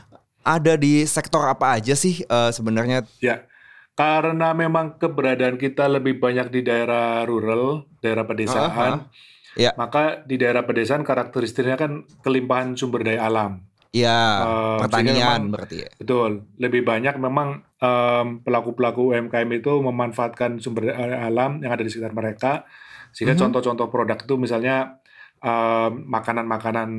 [0.41, 3.07] Ada di sektor apa aja sih eh, sebenarnya?
[3.19, 3.47] Ya,
[3.93, 9.07] karena memang keberadaan kita lebih banyak di daerah rural, daerah pedesaan,
[9.55, 9.71] Ya.
[9.75, 13.63] maka di daerah pedesaan karakteristiknya kan kelimpahan sumber daya alam.
[13.89, 15.89] Ya, Eh, pertanian memang- berarti ya.
[15.95, 21.89] Betul, lebih banyak memang em, pelaku-pelaku UMKM itu memanfaatkan sumber daya alam yang ada di
[21.89, 22.67] sekitar mereka.
[23.11, 23.41] Sehingga Mhm.
[23.47, 24.97] contoh-contoh produk itu misalnya
[25.39, 26.89] em, makanan-makanan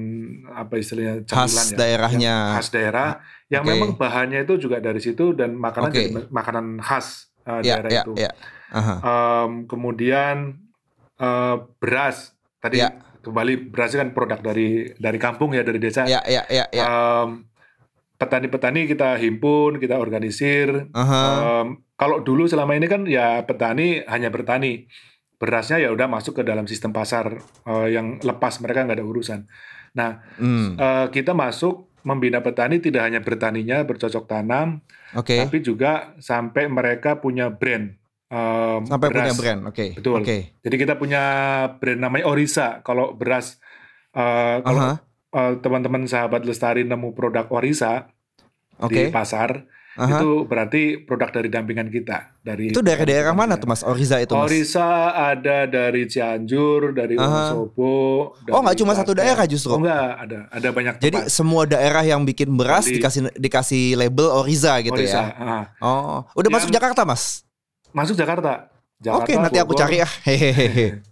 [0.48, 2.16] apa istilahnya Khas ya, daerahnya.
[2.24, 3.08] yang khas daerah
[3.52, 3.70] yang Oke.
[3.76, 6.00] memang bahannya itu juga dari situ dan makanan Oke.
[6.00, 8.12] jadi makanan khas eh, Ya, daerah ya, itu.
[8.16, 8.30] ya.
[8.72, 8.94] Aha.
[9.44, 10.56] Em, kemudian
[11.16, 12.96] eh, beras tadi Ya.
[13.20, 16.08] kembali beras kan produk dari dari kampung ya dari desa.
[16.08, 16.84] Ya, ya, ya, ya.
[16.88, 17.44] Em,
[18.16, 20.88] petani-petani kita himpun, kita organisir.
[20.92, 21.24] Aha.
[21.60, 24.88] Em, kalau dulu selama ini kan ya petani hanya bertani,
[25.40, 29.40] berasnya ya udah masuk ke dalam sistem pasar eh, yang lepas mereka nggak ada urusan.
[29.96, 30.76] Nah Hmm.
[30.76, 34.80] eh, kita masuk membina petani tidak hanya bertaninya bercocok tanam,
[35.12, 35.36] Oke.
[35.36, 37.92] tapi juga sampai mereka punya brand.
[38.30, 39.36] em, Sampai punya beras.
[39.36, 39.60] brand.
[39.66, 39.86] Oke.
[39.92, 40.22] Betul.
[40.22, 40.54] Oke.
[40.62, 41.22] Jadi kita punya
[41.76, 42.78] brand namanya Orisa.
[42.80, 43.58] Kalau beras,
[44.14, 44.94] eh, kalau Aha.
[45.30, 48.06] eh, teman-teman sahabat lestari nemu produk Orisa
[48.78, 48.94] Oke.
[48.94, 49.66] di pasar,
[49.98, 50.22] Aha.
[50.22, 52.38] itu berarti produk dari dampingan kita.
[52.40, 54.46] Dari Itu dari daerah mana tuh Mas Oriza itu Mas?
[54.46, 57.26] Orisa ada dari Cianjur, dari Aha.
[57.52, 58.32] Wonosobo.
[58.48, 59.74] Oh, nggak cuma satu daerah justru?
[59.74, 61.34] Oh enggak, ada ada banyak Jadi tempat.
[61.34, 65.20] semua daerah yang bikin beras Di- dikasih dikasih label Oriza gitu Orisa.
[65.20, 65.26] ya.
[65.36, 65.64] ah.
[65.82, 67.42] Oh, udah Yang- masuk Jakarta Mas?
[67.90, 68.70] Masuk Jakarta.
[69.00, 69.24] Jakarta.
[69.26, 70.12] Oke, nanti aku cari ah.
[70.22, 71.02] Hehehe.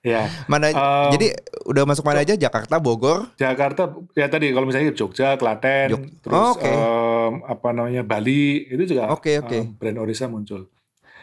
[0.00, 2.32] Ya, Mana Em, jadi udah masuk mana aja?
[2.32, 3.28] Jakarta, Bogor.
[3.36, 3.84] Jakarta
[4.16, 6.64] ya tadi kalau misalnya Jogja, Klaten, Jog- terus Oh, oke.
[6.64, 9.52] em, apa namanya Bali itu juga Oke, oke.
[9.54, 10.72] em, brand Orisa muncul.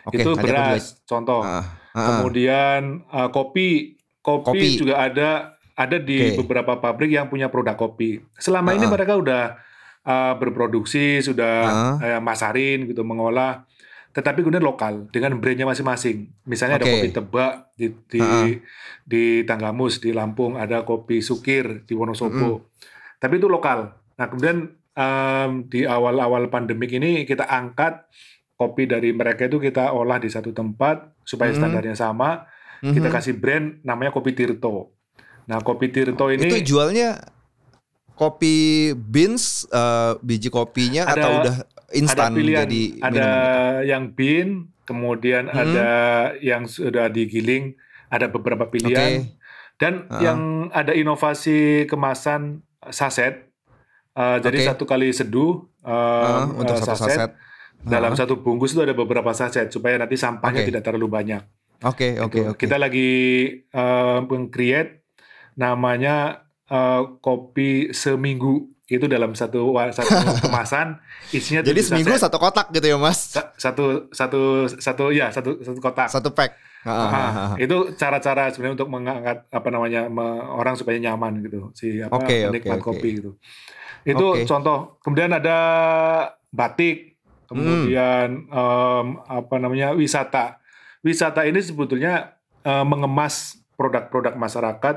[0.06, 1.42] Oke, itu beras, contoh.
[1.42, 2.22] Ah, ah.
[2.22, 4.68] Kemudian eh, kopi, kopi, Kopi.
[4.78, 5.30] juga ada
[5.74, 6.46] ada di Oke.
[6.46, 8.22] beberapa pabrik yang punya produk kopi.
[8.36, 8.94] Selama ini Ah.
[8.94, 9.44] mereka udah
[10.06, 11.96] eh, berproduksi, sudah Ah.
[12.00, 13.67] eh, masarin gitu, mengolah.
[14.18, 16.26] Tetapi kemudian lokal dengan brandnya masing-masing.
[16.44, 16.94] Misalnya ada Oke.
[16.98, 18.50] kopi Tebak di di, Ah.
[19.06, 22.74] di Tanggamus di Lampung, ada kopi Sukir di Wonosobo.
[23.22, 23.94] Tapi itu lokal.
[24.18, 28.10] Nah kemudian em, di awal-awal pandemik ini kita angkat
[28.58, 31.62] kopi dari mereka itu kita olah di satu tempat supaya Mm-mm.
[31.62, 32.50] standarnya sama.
[32.82, 33.14] Kita Mhm.
[33.14, 34.98] kasih brand namanya kopi Tirto.
[35.46, 37.37] Nah kopi Tirto ini itu jualnya
[38.18, 38.56] kopi
[38.92, 43.28] beans eh, biji kopinya Ada- atau udah ada instan pilihan, jadi ada
[43.86, 44.50] yang bean,
[44.84, 45.62] kemudian Hmm.
[45.62, 45.90] ada
[46.42, 47.78] yang sudah digiling,
[48.10, 49.38] ada beberapa pilihan, Oke.
[49.78, 50.20] dan Ah.
[50.20, 50.40] yang
[50.74, 53.48] ada inovasi kemasan saset.
[54.18, 57.32] Uh, jadi satu kali seduh Ah, um, untuk uh, satu saset.
[57.78, 58.18] Dalam Ah.
[58.18, 60.74] satu bungkus itu ada beberapa saset supaya nanti sampahnya Oke.
[60.74, 61.46] tidak terlalu banyak.
[61.86, 62.50] Oke, oke, Gitu.
[62.50, 62.58] oke.
[62.58, 63.10] Kita lagi
[63.72, 65.06] uh, meng-create
[65.54, 68.68] namanya uh, kopi seminggu.
[68.88, 70.08] Itu dalam satu satu
[70.48, 70.96] kemasan
[71.30, 72.24] isinya Jadi seminggu saset.
[72.32, 73.36] satu kotak gitu ya, Mas?
[73.36, 76.08] Sa- satu satu satu ya satu satu kotak.
[76.08, 76.56] Satu pack.
[76.88, 80.08] Ah, ah, Ah, ah, itu cara-cara sebenarnya untuk mengangkat apa namanya
[80.48, 82.88] orang supaya nyaman gitu si apa penikmat oke.
[82.96, 83.36] kopi gitu.
[84.08, 84.48] Itu Oke.
[84.48, 84.96] contoh.
[85.04, 85.58] Kemudian ada
[86.48, 87.20] batik,
[87.52, 90.64] kemudian em, apa namanya wisata.
[91.04, 94.96] Wisata ini sebetulnya eh, mengemas produk-produk masyarakat,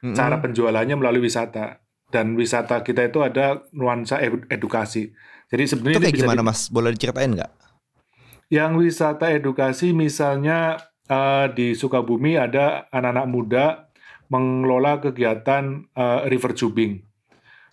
[0.00, 0.16] Mm-mm.
[0.16, 1.80] cara penjualannya melalui wisata.
[2.10, 5.14] Dan wisata kita itu ada nuansa edu- edukasi.
[5.46, 6.60] Jadi sebenarnya Itu ini kayak bisa gimana, di- Mas?
[6.68, 7.52] Boleh diceritain nggak?
[8.50, 10.74] yang wisata edukasi misalnya
[11.06, 13.64] eh, di Sukabumi ada anak-anak muda
[14.26, 16.98] mengelola kegiatan eh, river tubing.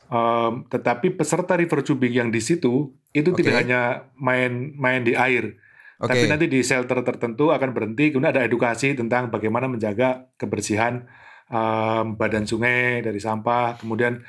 [0.07, 3.59] Em, tetapi peserta river tubing yang di situ itu tidak Oke.
[3.65, 3.81] hanya
[4.15, 5.57] main main di air,
[5.97, 6.13] Oke.
[6.13, 11.09] Tapi nanti di shelter tertentu akan berhenti, kemudian ada edukasi tentang bagaimana menjaga kebersihan
[11.51, 14.21] um, badan sungai dari sampah, kemudian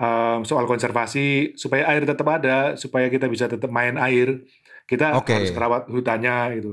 [0.00, 4.44] um, soal konservasi supaya air tetap ada, supaya kita bisa tetap main air,
[4.86, 5.34] kita Oke.
[5.34, 6.72] harus merawat hutannya gitu.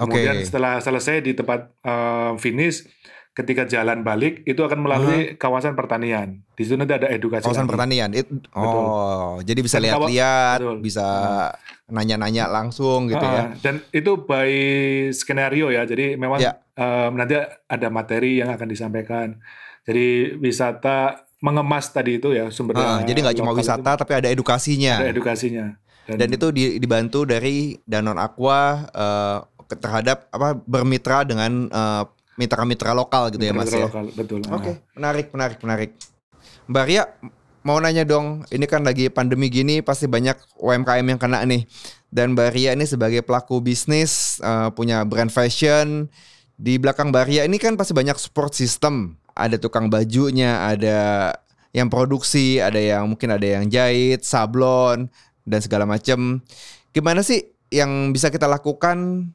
[0.00, 0.18] Oke.
[0.18, 2.84] Kemudian setelah selesai di tempat um, finish,
[3.32, 6.44] ketika jalan balik itu akan melalui kawasan pertanian.
[6.52, 7.40] Di situ nanti ada edukasi.
[7.42, 7.72] Kawasan lagi.
[7.72, 8.10] pertanian.
[8.12, 10.76] It- oh, jadi bisa Dan lihat-lihat, betul.
[10.78, 11.06] bisa
[11.86, 13.42] nanya-nanya langsung gitu ya.
[13.42, 14.52] Ah, Dan itu by
[15.10, 15.82] skenario ya.
[15.82, 16.60] Jadi memang Ya.
[16.72, 19.40] em, nanti ada materi yang akan disampaikan.
[19.82, 24.28] Jadi wisata mengemas tadi itu ya sumber Ah, daya jadi nggak cuma wisata tapi ada
[24.28, 24.94] itu edukasinya.
[24.98, 25.66] ada edukasinya.
[26.04, 28.86] Dan itu di- dibantu dari Danon Aqua
[29.64, 32.04] ke- terhadap apa bermitra dengan eh,
[32.36, 33.86] mitra-mitra lokal gitu ya Mas mitra ya.
[33.88, 34.40] lokal, betul.
[34.48, 34.56] Ah.
[34.56, 35.90] Oke, menarik, menarik, menarik.
[36.68, 37.04] Mbak Ria,
[37.62, 41.68] mau nanya dong, ini kan lagi pandemi gini pasti banyak UMKM yang kena nih.
[42.12, 46.08] Dan Mbak Ria ini sebagai pelaku bisnis, eh, punya brand fashion,
[46.56, 49.16] di belakang Mbak Ria ini kan pasti banyak support system.
[49.32, 51.32] Ada tukang bajunya, ada
[51.72, 55.08] yang produksi, ada yang mungkin ada yang jahit, sablon,
[55.48, 56.44] dan segala macam.
[56.92, 59.32] Gimana sih yang bisa kita lakukan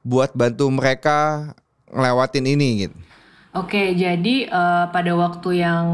[0.00, 1.52] buat bantu mereka
[1.94, 2.96] ngelewatin ini gitu?
[3.50, 5.86] Oke, jadi eh, pada waktu yang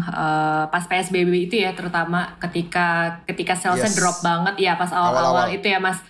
[0.00, 4.00] eh, pas PSBB itu ya, terutama ketika ketika salesnya Yes.
[4.00, 6.00] drop banget, ya pas awal-awal itu ya Mas,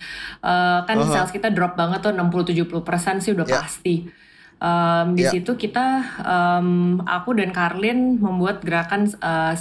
[0.43, 1.07] Eh, kan Uh-huh.
[1.07, 3.63] sales kita drop banget tuh 60-70% sih udah Ya.
[3.63, 4.11] pasti.
[4.59, 5.31] Em, di Ya.
[5.31, 5.87] situ kita,
[6.23, 9.53] em, aku dan Karlin membuat gerakan eh,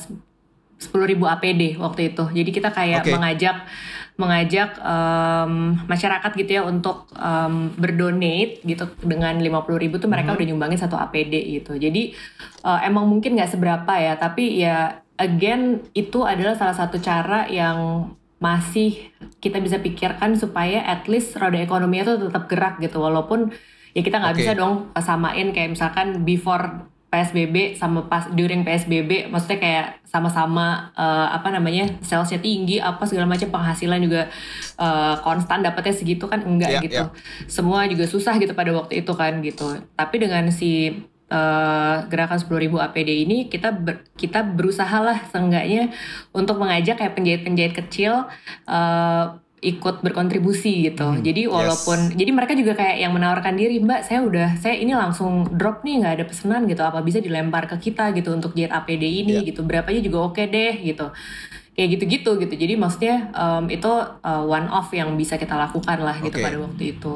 [0.78, 2.24] 10.000 APD waktu itu.
[2.34, 3.14] Jadi kita kayak Oke.
[3.14, 3.56] mengajak
[4.22, 5.52] mengajak em,
[5.84, 10.36] masyarakat gitu ya untuk em, berdonate gitu dengan 50.000 tuh mereka Mhm.
[10.38, 11.74] udah nyumbangin satu APD gitu.
[11.76, 12.14] Jadi
[12.62, 14.76] eh, emang mungkin nggak seberapa ya, tapi ya
[15.18, 21.58] again itu adalah salah satu cara yang masih kita bisa pikirkan supaya at least roda
[21.58, 23.54] ekonominya tuh tetap gerak gitu walaupun
[23.94, 24.40] ya kita nggak Oke.
[24.42, 31.28] bisa dong samain kayak misalkan before PSBB sama pas during PSBB maksudnya kayak sama-sama eh,
[31.30, 34.32] apa namanya salesnya tinggi apa segala macam penghasilan juga
[34.80, 37.04] eh, konstan dapatnya segitu kan enggak Ya, gitu.
[37.44, 39.68] semua juga susah gitu pada waktu itu kan gitu.
[39.92, 42.48] Tapi dengan si eh, gerakan 10.000
[42.80, 45.92] APD ini kita ber- kita berusaha lah seenggaknya
[46.30, 48.24] untuk mengajak kayak penjahit-penjahit kecil
[48.64, 49.24] eh,
[49.62, 51.06] ikut berkontribusi gitu.
[51.06, 51.54] Hmm, Jadi yes.
[51.54, 55.86] walaupun jadi mereka juga kayak yang menawarkan diri, Mbak, saya udah saya ini langsung drop
[55.86, 56.82] nih nggak ada pesanan gitu.
[56.82, 59.46] Apa bisa dilempar ke kita gitu untuk jahit APD ini Ya.
[59.46, 59.62] gitu.
[59.62, 61.14] Berapanya juga oke deh gitu.
[61.72, 62.54] Kayak gitu-gitu gitu.
[62.58, 66.44] Jadi maksudnya em, itu uh, one off yang bisa kita lakukan lah gitu Oke.
[66.44, 67.12] pada waktu itu.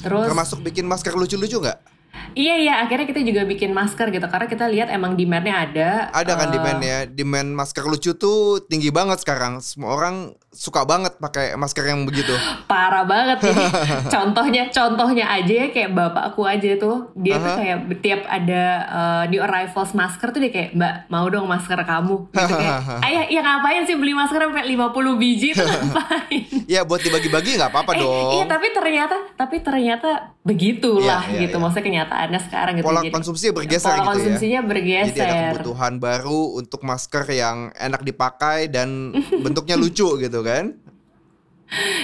[0.00, 1.98] Terus Termasuk bikin masker lucu-lucu nggak?
[2.32, 5.90] Iya iya akhirnya kita juga bikin masker gitu karena kita lihat emang demandnya ada.
[6.12, 9.60] Ada kan Eh, demandnya, demand masker lucu tuh tinggi banget sekarang.
[9.60, 12.32] Semua orang suka banget pakai masker yang begitu.
[12.66, 13.64] Parah banget jadi
[14.14, 17.58] contohnya contohnya aja ya kayak bapakku aja tuh dia tuh Aha.
[17.58, 22.28] kayak tiap ada uh, new arrivals masker tuh dia kayak mbak mau dong masker kamu
[22.28, 27.00] gitu kayak ayah ya ngapain sih beli masker sampai 50 biji tuh ngapain Ya buat
[27.00, 28.30] dibagi-bagi nggak apa-apa Eh, dong.
[28.34, 30.10] iya tapi ternyata tapi ternyata
[30.42, 31.62] begitulah Iya, iya, gitu iya.
[31.62, 34.08] maksudnya kenyataannya sekarang gitu Pola Jadi- konsumsinya bergeser pola gitu ya.
[34.08, 40.37] konsumsinya Jadi ada bergeser kebutuhan baru untuk masker yang enak dipakai dan bentuknya lucu gitu
[40.42, 40.76] kan.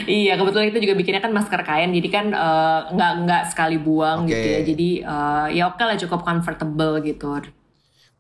[0.04, 4.28] Iya kebetulan kita juga bikinnya kan masker kain jadi kan eh, nggak nggak sekali buang
[4.28, 4.36] Oke.
[4.36, 7.28] gitu ya jadi eh, ya oke lah cukup comfortable gitu.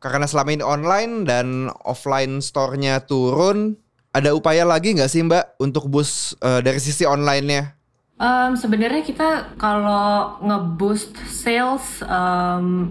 [0.00, 3.76] Karena selama ini online dan offline store-nya turun,
[4.12, 7.76] ada upaya lagi nggak sih Mbak untuk boost eh, dari sisi online-nya?
[8.14, 11.98] Em, Sebenarnya kita kalau ngeboost sales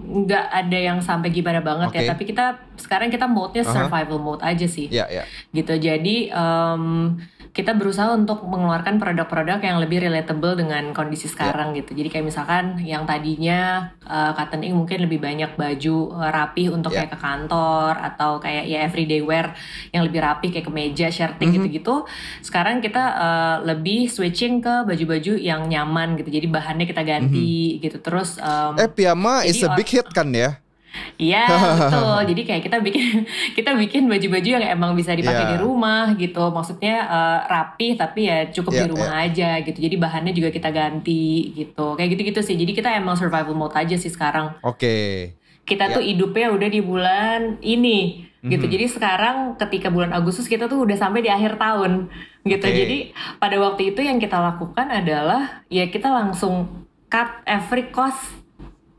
[0.04, 2.10] nggak ada yang sampai gimana banget ya Oke.
[2.12, 2.44] tapi kita
[2.76, 4.92] sekarang kita mode-nya survival mode aja sih.
[4.92, 5.24] Ya ya.
[5.56, 7.16] gitu jadi em,
[7.54, 12.82] kita berusaha untuk mengeluarkan produk-produk yang lebih relatable dengan kondisi sekarang gitu jadi kayak misalkan
[12.82, 17.06] yang tadinya uh, cotton ink mungkin lebih banyak baju uh, rapih untuk Ya.
[17.06, 19.54] kayak ke kantor atau kayak ya everyday wear
[19.94, 21.54] yang lebih rapih kayak kemeja shirting Mhm.
[21.62, 22.02] gitu-gitu
[22.42, 28.02] sekarang kita uh, lebih switching ke baju-baju yang nyaman gitu jadi bahannya kita ganti gitu
[28.02, 28.82] terus Mhm.
[28.82, 30.58] Eh piyama is a big hit kan ya?
[31.16, 31.44] Iya
[31.78, 32.18] betul.
[32.34, 33.06] Jadi kayak kita bikin
[33.58, 35.52] kita bikin baju-baju yang emang bisa dipakai Iya.
[35.52, 36.44] di rumah gitu.
[36.48, 39.78] Maksudnya eh, rapih tapi ya cukup Iya, di rumah aja gitu.
[39.78, 41.94] Jadi bahannya juga kita ganti gitu.
[41.94, 42.54] Kayak gitu-gitu sih.
[42.54, 44.54] Jadi kita emang survival mode aja sih sekarang.
[44.60, 45.30] Oke.
[45.64, 45.94] Kita Iya.
[45.94, 48.68] tuh hidupnya udah di bulan ini gitu.
[48.68, 48.72] Mhm.
[48.72, 52.12] Jadi sekarang ketika bulan Agustus kita tuh udah sampai di akhir tahun
[52.44, 52.60] gitu.
[52.62, 52.76] Oke.
[52.76, 52.98] Jadi
[53.38, 58.43] pada waktu itu yang kita lakukan adalah ya kita langsung cut every cost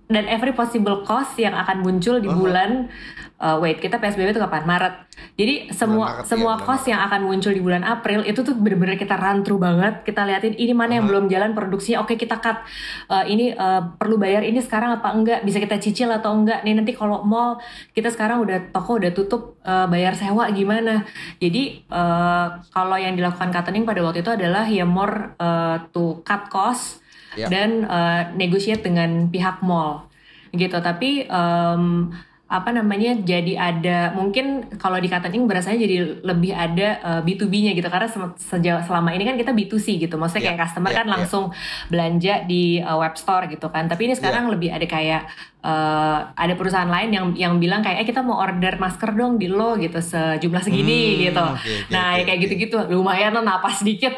[0.05, 2.93] dan every possible cost yang akan muncul di bulan
[3.41, 4.63] uh, wait kita PSBB itu kapan?
[4.63, 4.95] Maret.
[5.35, 8.95] Jadi semua Maret, semua bulan cost yang akan muncul di bulan April itu tuh bener-bener
[8.99, 10.05] kita run through banget.
[10.05, 11.21] Kita liatin ini mana yang Uh-huh.
[11.21, 12.01] belum jalan produksinya?
[12.01, 12.65] Oke kita cut.
[13.05, 15.45] Uh, ini uh, perlu bayar ini sekarang apa enggak?
[15.45, 16.65] Bisa kita cicil atau enggak?
[16.65, 17.61] Nih nanti kalau mall
[17.93, 21.05] kita sekarang udah toko udah tutup uh, bayar sewa gimana?
[21.37, 26.49] Jadi uh, kalau yang dilakukan Katening pada waktu itu adalah ya more uh, to cut
[26.49, 27.04] cost
[27.36, 27.52] Ya.
[27.52, 30.08] dan uh, negotiate dengan pihak mall
[30.56, 37.21] gitu tapi em, apa namanya jadi ada mungkin kalau di berasanya jadi lebih ada uh,
[37.25, 37.89] B2B-nya gitu.
[37.89, 40.13] Karena se- sejauh selama ini kan kita B2C gitu.
[40.15, 41.13] Maksudnya Ya, kayak customer ya, kan ya.
[41.17, 41.43] langsung
[41.89, 43.89] belanja di uh, web store gitu kan.
[43.89, 45.25] Tapi ini sekarang lebih ada kayak
[45.65, 49.49] uh, ada perusahaan lain yang yang bilang kayak eh kita mau order masker dong di
[49.49, 49.97] lo gitu.
[49.97, 51.45] Sejumlah segini Hmm, gitu.
[51.49, 52.77] oke, nah oke, ya kayak gitu-gitu.
[52.93, 54.13] Lumayan lah napas sedikit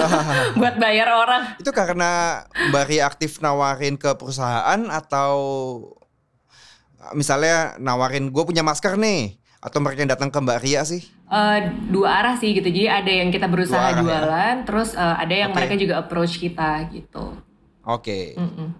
[0.60, 1.56] buat bayar orang.
[1.56, 5.32] Itu karena Mbak Ria aktif nawarin ke perusahaan atau
[7.16, 11.04] misalnya nawarin gue punya masker nih atau mereka yang datang ke Mbak Ria sih?
[11.30, 11.58] Eh,
[11.92, 12.66] dua arah sih gitu.
[12.66, 14.02] Jadi ada yang kita berusaha arah ya?
[14.02, 15.56] jualan, terus eh, ada yang Oke.
[15.60, 17.36] mereka juga approach kita gitu.
[17.84, 18.34] Oke.
[18.34, 18.72] Mm-mm.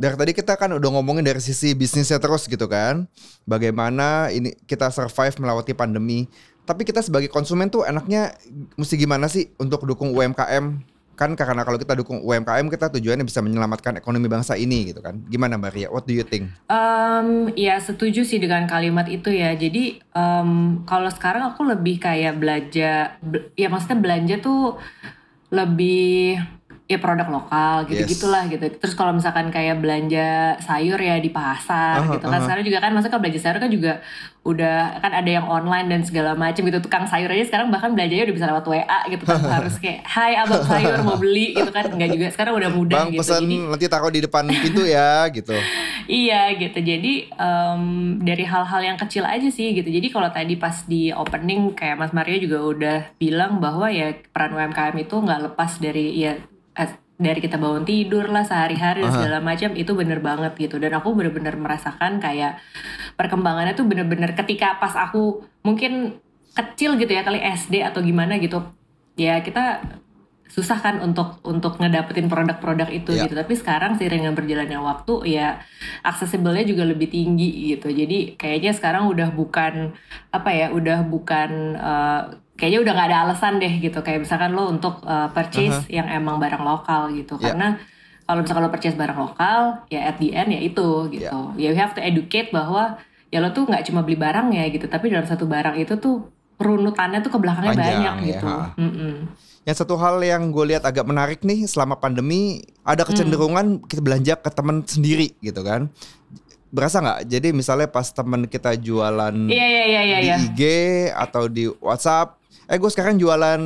[0.00, 3.06] Dari tadi kita kan udah ngomongin dari sisi bisnisnya terus gitu kan.
[3.46, 6.26] Bagaimana ini kita survive melewati pandemi.
[6.62, 8.34] Tapi kita sebagai konsumen tuh enaknya
[8.74, 10.91] mesti gimana sih untuk dukung UMKM?
[11.12, 15.20] Kan karena kalau kita dukung UMKM kita tujuannya bisa menyelamatkan ekonomi bangsa ini gitu kan.
[15.28, 15.88] Gimana Mbak Ria?
[15.92, 16.50] What do you think?
[16.66, 19.52] Em, ya setuju sih dengan kalimat itu ya.
[19.52, 24.80] Jadi em, kalau sekarang aku lebih kayak belanja, be- ya maksudnya belanja tuh
[25.52, 26.40] lebih
[26.92, 28.10] ya produk lokal gitu Yes.
[28.12, 28.64] gitulah gitu.
[28.68, 30.28] Terus kalau misalkan kayak belanja
[30.58, 32.36] sayur ya di pasar Aha, gitu kan.
[32.36, 32.44] aha.
[32.44, 33.92] Sekarang juga kan maksudnya kalau belanja sayur kan juga
[34.42, 36.78] udah kan ada yang online dan segala macam gitu.
[36.78, 39.38] Tukang sayur aja sekarang bahkan belanjanya udah bisa lewat WA gitu kan.
[39.56, 41.86] Harus kayak hai abang sayur mau beli gitu kan.
[41.88, 43.22] Enggak juga sekarang udah mudah Bang gitu.
[43.22, 45.54] pesen Jadi nanti taruh di depan pintu ya gitu.
[46.02, 46.82] Iya gitu.
[46.82, 47.82] Jadi em,
[48.18, 49.86] dari hal-hal yang kecil aja sih gitu.
[49.86, 54.50] Jadi kalau tadi pas di opening kayak Mas Mario juga udah bilang bahwa ya peran
[54.50, 56.34] UMKM itu nggak lepas dari ya
[57.22, 60.76] dari kita bangun tidur lah sehari-hari dan segala macam itu bener banget gitu.
[60.82, 62.58] Dan aku bener-bener merasakan kayak
[63.14, 66.18] perkembangannya tuh bener-bener ketika pas aku mungkin
[66.52, 68.60] kecil gitu ya kali SD atau gimana gitu.
[69.16, 69.80] Ya kita
[70.52, 73.24] susah kan untuk untuk ngedapetin produk-produk itu Iya.
[73.24, 75.64] gitu tapi sekarang seiring dengan berjalannya waktu ya
[76.04, 79.96] aksesibelnya juga lebih tinggi gitu jadi kayaknya sekarang udah bukan
[80.28, 82.22] apa ya udah bukan eh,
[82.62, 86.38] kayaknya udah nggak ada alasan deh gitu kayak misalkan lo untuk eh, purchase yang emang
[86.38, 87.50] barang lokal gitu Iya.
[87.50, 87.68] karena
[88.22, 91.74] kalau misalkan lo purchase barang lokal ya at the end ya itu gitu ya you
[91.74, 93.02] have to educate bahwa
[93.34, 96.30] ya lo tuh nggak cuma beli barang ya gitu tapi dalam satu barang itu tuh
[96.62, 98.46] runutannya tuh ke belakangnya Panjang, banyak ya, gitu.
[99.62, 104.34] Yang satu hal yang gue lihat agak menarik nih selama pandemi ada kecenderungan kita belanja
[104.38, 105.90] ke teman sendiri gitu kan.
[106.70, 107.20] Berasa nggak?
[107.26, 110.36] Jadi misalnya pas teman kita jualan iya iya iya iya di iya.
[110.38, 110.60] IG
[111.14, 113.60] atau di WhatsApp, eh gue sekarang jualan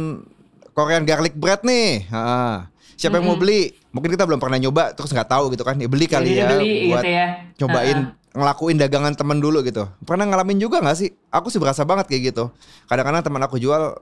[0.76, 2.04] Korean garlic bread nih.
[2.12, 2.68] Ha.
[2.96, 3.72] Siapa yang mau beli?
[3.92, 5.76] Mungkin kita belum pernah nyoba terus nggak tahu gitu kan.
[5.80, 7.26] Ya beli kali Jadi ya beli buat gitu ya.
[7.56, 8.36] cobain Heeh.
[8.36, 9.88] ngelakuin dagangan temen dulu gitu.
[10.04, 11.12] Pernah ngalamin juga nggak sih?
[11.32, 12.52] Aku sih berasa banget kayak gitu.
[12.88, 13.96] Kadang-kadang teman aku jual,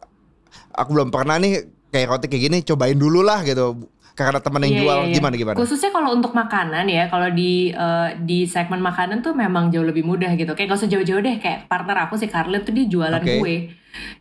[0.75, 3.87] aku belum pernah nih kayak roti kayak gini, cobain dulu lah gitu.
[4.15, 5.15] Karena teman yang Iya, jual iya, iya.
[5.19, 5.57] gimana gimana?
[5.59, 10.03] Khususnya kalau untuk makanan ya, kalau di eh, di segmen makanan tuh memang jauh lebih
[10.03, 10.55] mudah gitu.
[10.55, 13.35] Kayak gak usah jauh-jauh deh, kayak partner aku si Carlet tuh dia jualan Oke.
[13.37, 13.57] kue,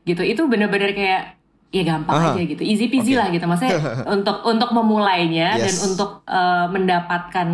[0.04, 0.22] gitu.
[0.22, 1.38] Itu bener-bener kayak
[1.70, 2.30] ya gampang Aha.
[2.34, 3.18] aja gitu, easy peasy Oke.
[3.18, 3.46] lah gitu.
[3.46, 3.78] Maksudnya
[4.18, 5.82] untuk untuk memulainya dan Yes.
[5.84, 7.48] untuk eh, mendapatkan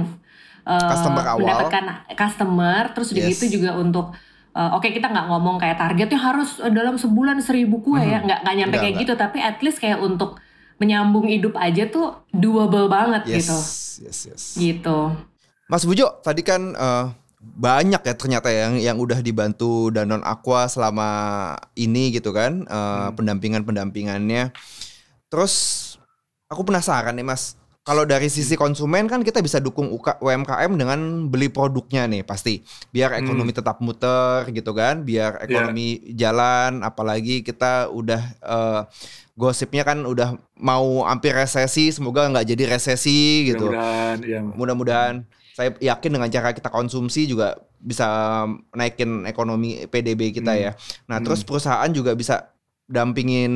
[0.63, 1.39] eh, Customer awal.
[1.43, 1.83] mendapatkan
[2.15, 3.35] customer, terus Yes.
[3.35, 4.15] gitu juga untuk
[4.49, 8.55] eh, Oke kita nggak ngomong kayak targetnya harus dalam sebulan seribu kue ya, nggak nggak
[8.55, 9.03] nyampe Enggak, kayak enggak.
[9.07, 10.39] gitu, tapi at least kayak untuk
[10.79, 13.57] menyambung hidup aja tuh doable banget Yes, gitu.
[14.07, 14.43] yes, yes.
[14.55, 15.13] gitu.
[15.69, 17.05] Mas Bujo, tadi kan eh,
[17.39, 21.09] banyak ya ternyata yang yang udah dibantu Danon Aqua selama
[21.75, 24.55] ini gitu kan, eh, pendampingan-pendampingannya.
[25.29, 25.53] Terus
[26.49, 27.53] aku penasaran nih Mas,
[27.85, 30.99] kalau dari sisi konsumen kan kita bisa dukung UK UMKM dengan
[31.31, 32.61] beli produknya nih pasti,
[32.91, 38.81] biar ekonomi tetap muter gitu kan, biar ekonomi jalan, apalagi kita udah eh,
[39.39, 44.41] gosipnya kan udah mau hampir resesi, semoga nggak jadi resesi gitu Mudah-mudahan ya.
[44.43, 45.15] mudah-mudahan
[45.55, 48.07] saya yakin dengan cara kita konsumsi juga bisa
[48.75, 50.63] naikin ekonomi PDB kita Hmm.
[50.67, 50.71] ya.
[51.07, 52.51] Nah, terus perusahaan juga bisa
[52.87, 53.53] dampingin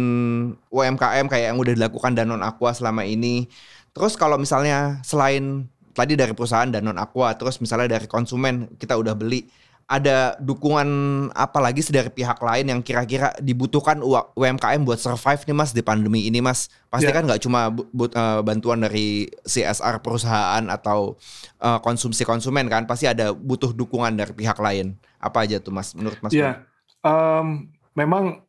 [0.69, 3.49] UMKM kayak yang udah dilakukan Danon Aqua selama ini.
[3.91, 9.13] Terus kalau misalnya selain tadi dari perusahaan Danon Aqua, terus misalnya dari konsumen kita udah
[9.13, 9.45] beli,
[9.83, 10.87] ada dukungan
[11.35, 13.99] apa lagi dari pihak lain yang kira-kira dibutuhkan
[14.33, 16.71] UMKM buat survive nih mas di pandemi ini mas?
[16.87, 17.15] Pasti Ya.
[17.15, 21.19] kan nggak cuma bu- bu- eh, bantuan dari CSR perusahaan atau
[21.59, 24.95] eh, konsumsi konsumen kan, pasti ada butuh dukungan dari pihak lain.
[25.19, 25.95] Apa aja tuh mas?
[25.95, 26.31] Menurut mas?
[26.31, 26.63] Iya,
[27.03, 28.43] em, memang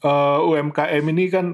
[0.00, 1.46] eh, UMKM ini kan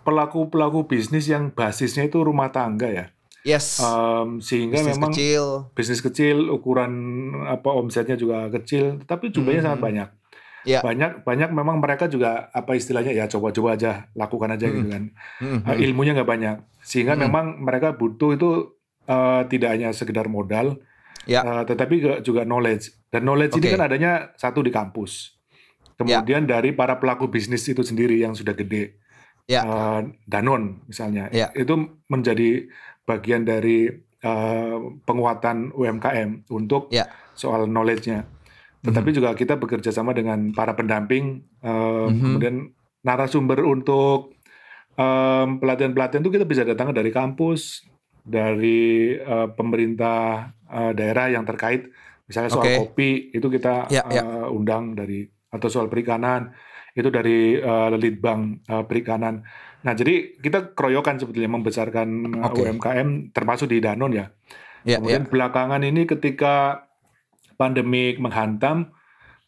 [0.00, 3.06] pelaku-pelaku bisnis yang basisnya itu rumah tangga ya.
[3.40, 3.80] Yes.
[3.80, 5.44] Em, sehingga Bisnis memang kecil.
[5.72, 6.92] bisnis kecil, ukuran
[7.48, 9.66] apa omsetnya juga kecil, tapi jumlahnya Mhm.
[9.66, 10.08] sangat banyak.
[10.60, 10.84] Ya.
[10.84, 15.08] Banyak banyak memang mereka juga apa istilahnya ya coba-coba aja, lakukan aja gitu kan.
[15.40, 17.20] Hmm, Eh, ilmunya nggak banyak, sehingga Mhm.
[17.24, 18.50] memang mereka butuh itu
[19.08, 20.78] eh, tidak hanya sekedar modal,
[21.24, 21.42] Ya.
[21.42, 22.94] eh, tetapi juga- knowledge.
[23.10, 23.74] Dan knowledge ini Oke.
[23.74, 25.34] kan adanya satu di kampus.
[25.98, 29.00] Kemudian dari para pelaku bisnis itu sendiri yang sudah gede,
[29.44, 29.66] Ya.
[29.66, 31.50] Eh, Danon misalnya, Ya.
[31.58, 31.74] itu
[32.06, 32.70] menjadi
[33.10, 33.90] bagian dari
[34.20, 37.08] eh, penguatan UMKM untuk Ya.
[37.32, 38.28] soal knowledge-nya.
[38.84, 42.20] Tetapi juga kita bekerja sama dengan para pendamping, eh, Mhm.
[42.20, 42.56] kemudian
[43.02, 44.36] narasumber untuk
[44.94, 47.88] em, pelatihan-pelatihan itu kita bisa datangkan dari kampus,
[48.20, 51.88] dari eh, pemerintah eh, daerah yang terkait,
[52.28, 52.76] misalnya soal Oke.
[52.76, 54.20] kopi itu kita Ya, ya.
[54.20, 56.52] eh, undang dari atau soal perikanan
[56.92, 59.40] itu dari eh, Litbang eh, Perikanan.
[59.80, 62.08] Nah jadi kita keroyokan sebetulnya membesarkan
[62.44, 62.68] Oke.
[62.68, 64.28] UMKM termasuk di Danon ya.
[64.84, 65.00] Ya.
[65.00, 66.86] Kemudian belakangan ini ketika
[67.60, 68.92] pandemik menghantam,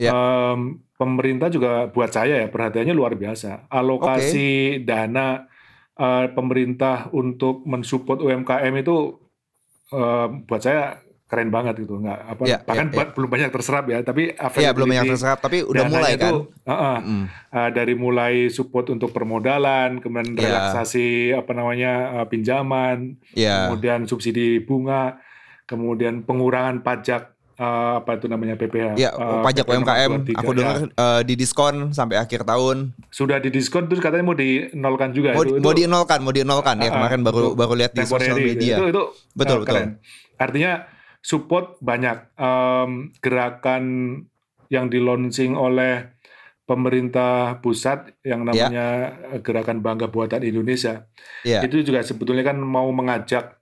[0.01, 0.11] Ya.
[0.11, 3.69] em, pemerintah juga buat saya ya perhatiannya luar biasa.
[3.71, 5.47] Alokasi dana
[5.93, 9.21] eh, pemerintah untuk mensupport UMKM itu
[9.93, 11.02] eh, buat saya
[11.33, 12.97] keren banget gitu, nggak apa Ya, bahkan ya, ya.
[13.01, 16.69] ba- belum banyak terserap ya, tapi Iya belum banyak terserap tapi udah mulai itu, kan.
[16.69, 17.25] uh-uh, Mm.
[17.49, 20.45] uh, dari mulai support untuk permodalan, kemudian Ya.
[20.45, 23.67] relaksasi apa namanya uh, pinjaman, Ya.
[23.67, 25.17] kemudian subsidi bunga,
[25.65, 28.93] kemudian pengurangan pajak uh, apa itu namanya PPH.
[28.95, 30.57] Ya, uh, pajak PP UMKM 23, aku ya.
[30.59, 32.93] dengar eh, di diskon sampai akhir tahun.
[33.09, 35.57] sudah didiskon terus katanya mau dinolkan juga Mau, itu.
[35.59, 38.77] mau itu dinolkan, mau dinolkan ya Ah, kemarin baru untuk baru lihat di sosial media.
[38.77, 39.03] Itu itu
[39.33, 39.67] Betul, uh, betul.
[39.67, 39.89] keren.
[40.35, 40.73] Artinya
[41.23, 43.85] support banyak Em, gerakan
[44.69, 46.11] yang di launching oleh
[46.67, 48.69] pemerintah pusat yang Ya.
[48.69, 48.87] namanya
[49.33, 51.07] eh, gerakan bangga buatan Indonesia.
[51.43, 51.63] Iya.
[51.63, 53.59] Itu juga sebetulnya kan mau mengajak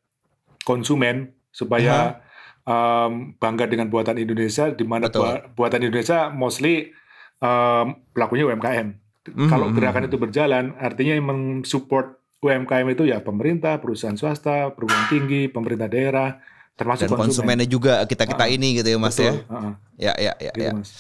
[0.64, 2.20] konsumen supaya
[2.62, 6.92] em, bangga dengan buatan Indonesia di mana bua- buatan Indonesia mostly
[7.40, 8.88] em, pelakunya UMKM.
[9.20, 10.08] Mhm, Kalau mhm, gerakan mhm.
[10.08, 16.40] itu berjalan, artinya yang mensupport UMKM itu ya pemerintah, perusahaan swasta, perguruan tinggi, pemerintah daerah,
[16.78, 19.32] termasuk dan konsumennya juga kita kita Ah, ini gitu ya mas Betul, ya.
[19.46, 20.52] heeh, Ya ya ya.
[20.54, 20.72] gitu, ya.
[20.74, 20.90] Mas.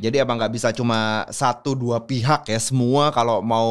[0.00, 3.68] Jadi apa nggak bisa cuma satu dua pihak ya semua kalau mau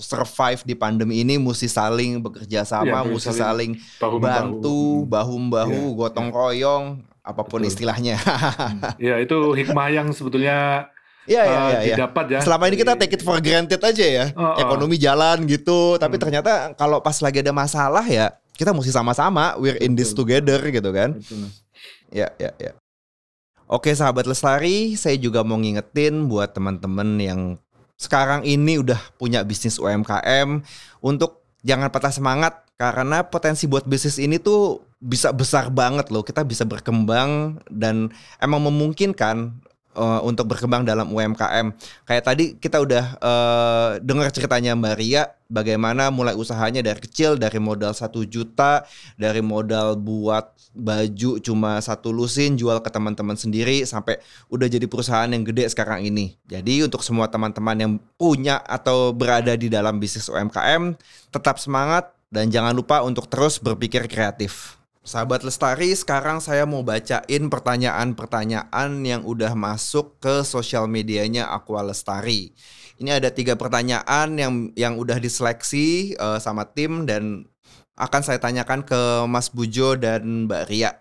[0.00, 4.24] survive di pandemi ini mesti saling bekerja sama, Iya, mesti saling saling Bahu-membahu.
[4.24, 4.80] bantu,
[5.10, 6.84] bahu membahu, Iya, gotong royong,
[7.20, 7.68] apa pun Betul.
[7.68, 8.16] istilahnya.
[8.96, 10.88] Ya itu hikmah yang sebetulnya
[11.28, 11.80] Iya iya eh, iya.
[11.84, 11.96] iya.
[12.00, 12.40] didapat ya.
[12.40, 14.26] Selama ini kita take it for granted aja ya.
[14.32, 14.60] Oh, oh.
[14.64, 16.22] Ekonomi jalan gitu, tapi Hmm.
[16.24, 20.90] ternyata kalau pas lagi ada masalah ya kita mesti sama-sama, we're in this together gitu
[20.90, 21.14] kan.
[21.14, 21.46] Betul.
[22.10, 22.74] Ya, ya, ya.
[23.70, 27.40] Oke, sahabat Lestari, saya juga mau ngingetin buat teman-teman yang
[27.94, 30.66] sekarang ini udah punya bisnis UMKM
[30.98, 36.26] untuk jangan patah semangat karena potensi buat bisnis ini tuh bisa besar banget loh.
[36.26, 38.10] Kita bisa berkembang dan
[38.42, 39.54] emang memungkinkan
[39.98, 41.74] eh, untuk berkembang dalam UMKM.
[42.06, 47.58] Kayak tadi kita udah eh, dengar ceritanya Mbak Ria bagaimana mulai usahanya dari kecil dari
[47.58, 48.84] modal satu juta
[49.16, 54.22] dari modal buat baju cuma satu lusin jual ke teman-teman sendiri sampai
[54.52, 56.38] udah jadi perusahaan yang gede sekarang ini.
[56.46, 60.94] Jadi untuk semua teman-teman yang punya atau berada di dalam bisnis UMKM
[61.34, 64.77] tetap semangat dan jangan lupa untuk terus berpikir kreatif.
[65.08, 72.52] Sahabat Lestari, sekarang saya mau bacain pertanyaan-pertanyaan yang udah masuk ke sosial medianya Aqua Lestari.
[73.00, 77.48] Ini ada tiga pertanyaan yang yang udah diseleksi eh, sama tim dan
[77.96, 81.00] akan saya tanyakan ke Mas Bujo dan Mbak Ria.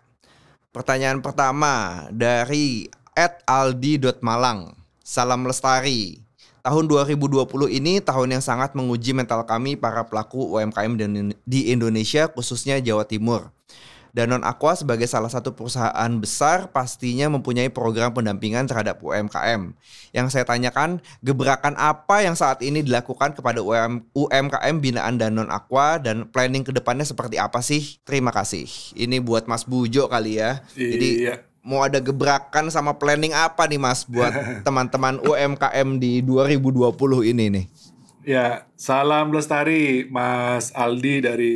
[0.72, 2.88] Pertanyaan pertama dari
[3.44, 4.72] @aldi.malang.
[5.04, 6.24] Salam lestari.
[6.64, 7.44] Tahun 2020
[7.76, 10.96] ini tahun yang sangat menguji mental kami para pelaku UMKM
[11.44, 13.52] di Indonesia khususnya Jawa Timur.
[14.18, 19.78] Danon Aqua sebagai salah satu perusahaan besar pastinya mempunyai program pendampingan terhadap UMKM.
[20.10, 26.02] Yang saya tanyakan, gebrakan apa yang saat ini dilakukan kepada UM, UMKM binaan Danon Aqua
[26.02, 28.02] dan planning ke depannya seperti apa sih?
[28.02, 28.66] Terima kasih.
[28.98, 30.66] Ini buat Mas Bujo kali ya.
[30.74, 31.46] Jadi Iya.
[31.62, 34.34] mau ada gebrakan sama planning apa nih Mas buat
[34.66, 36.90] teman-teman UMKM di 2020
[37.38, 37.66] ini nih?
[38.26, 41.56] Ya, salam lestari Mas Aldi dari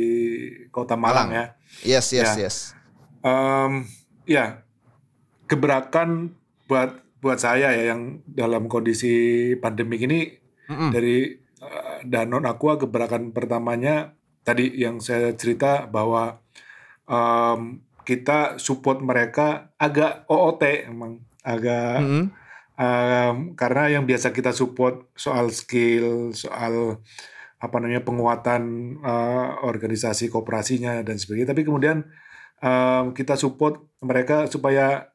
[0.70, 1.28] Kota Malang, Malang.
[1.34, 1.46] ya.
[1.82, 2.46] Yes, yes, Ya.
[2.46, 2.56] yes.
[3.22, 3.86] Em,
[4.26, 4.62] ya,
[5.46, 6.34] gebrakan
[6.66, 10.20] buat buat saya ya yang dalam kondisi pandemi ini
[10.66, 10.90] Mm-mm.
[10.90, 16.42] dari uh, Danon Aqua gebrakan pertamanya tadi yang saya cerita bahwa
[17.06, 22.24] um, kita support mereka agak OOT emang agak Mm-mm.
[22.74, 26.98] um, karena yang biasa kita support soal skill soal
[27.62, 28.62] apa namanya penguatan
[29.06, 32.02] uh, organisasi kooperasinya dan sebagainya tapi kemudian
[32.58, 35.14] um, kita support mereka supaya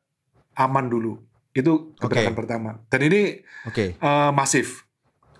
[0.56, 1.20] aman dulu
[1.52, 2.40] itu gebrakan Oke.
[2.40, 4.00] pertama dan ini Oke.
[4.00, 4.88] uh, masif.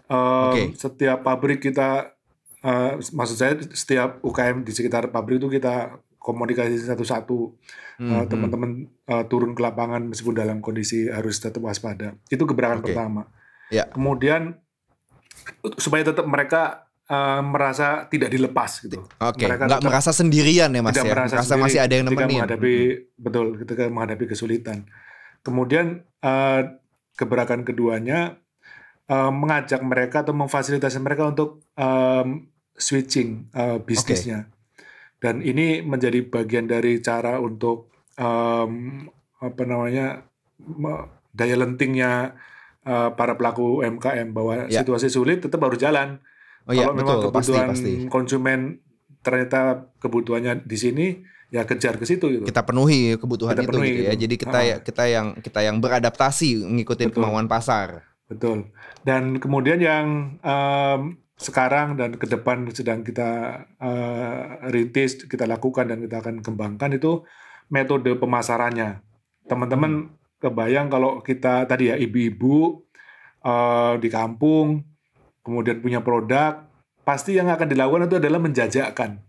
[0.08, 0.64] Um, Oke.
[0.80, 2.16] Setiap pabrik kita,
[2.64, 7.40] uh, maksud saya setiap UKM di sekitar pabrik itu kita komunikasi satu-satu.
[8.00, 8.30] Uh, Mhm.
[8.30, 8.72] Teman-teman
[9.10, 12.14] uh, turun ke lapangan meskipun dalam kondisi harus tetap waspada.
[12.32, 12.94] Itu gebrakan Oke.
[12.94, 13.28] pertama.
[13.68, 13.90] Ya.
[13.90, 14.56] Kemudian
[15.82, 19.04] supaya tetap mereka uh, merasa tidak dilepas gitu.
[19.18, 22.06] Oke, Mereka nggak merasa sendirian ya mas tidak ya, merasa, merasa sendiri masih ada yang
[22.06, 22.36] ketika nemenin.
[22.38, 22.76] menghadapi
[23.16, 24.78] betul ketika menghadapi kesulitan.
[25.42, 25.86] Kemudian
[26.22, 26.62] eh,
[27.16, 28.38] gebrakan keduanya
[29.06, 32.46] eh, mengajak mereka atau memfasilitasi mereka untuk em,
[32.76, 34.52] switching eh, bisnisnya.
[35.18, 37.90] Dan ini menjadi bagian dari cara untuk
[38.20, 40.22] em, apa namanya
[41.34, 42.34] daya lentingnya
[42.84, 44.82] eh, para pelaku UMKM bahwa Ya.
[44.82, 46.20] situasi sulit tetap harus jalan
[46.68, 47.92] Oh iya kalau memang betul, pasti kebutuhan pasti.
[48.08, 48.60] konsumen
[49.20, 49.60] ternyata
[49.98, 51.06] kebutuhannya di sini
[51.48, 52.44] ya kejar ke situ gitu.
[52.44, 54.12] Kita penuhi kebutuhan Kita itu penuhi gitu ya.
[54.12, 54.22] gitu.
[54.24, 54.64] Jadi kita Ah.
[54.66, 57.16] ya kita yang kita yang beradaptasi ngikutin Betul.
[57.18, 58.04] kemauan pasar.
[58.28, 58.68] Betul.
[59.02, 60.06] Dan kemudian yang
[60.38, 61.02] em,
[61.36, 63.30] sekarang dan ke depan sedang kita
[63.80, 67.24] eh, rintis, kita lakukan dan kita akan kembangkan itu
[67.68, 69.00] metode pemasarannya.
[69.46, 72.84] Teman-teman kebayang kalau kita tadi ya ibu-ibu
[73.42, 74.84] eh, di kampung
[75.48, 76.68] kemudian punya produk,
[77.08, 79.24] pasti yang akan dilakukan itu adalah menjajakan.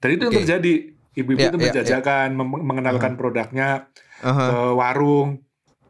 [0.00, 0.40] Dan itu yang Oke.
[0.48, 0.74] terjadi.
[1.18, 1.66] Ibu-ibu Ya, itu ya, ya.
[1.68, 3.90] menjajakan, mem- mengenalkan produknya,
[4.22, 4.44] Aha.
[4.48, 5.42] ke warung,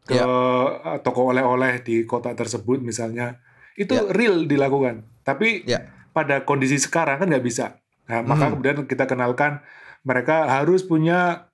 [0.03, 0.25] ke Ya.
[0.25, 3.39] eh, toko oleh-oleh di kota tersebut misalnya,
[3.77, 4.09] itu Ya.
[4.11, 5.05] real dilakukan.
[5.23, 5.85] Tapi Ya.
[6.11, 7.79] pada kondisi sekarang kan nggak bisa.
[8.09, 8.57] Nah, maka Hmm.
[8.57, 9.61] kemudian kita kenalkan
[10.03, 11.47] mereka harus punya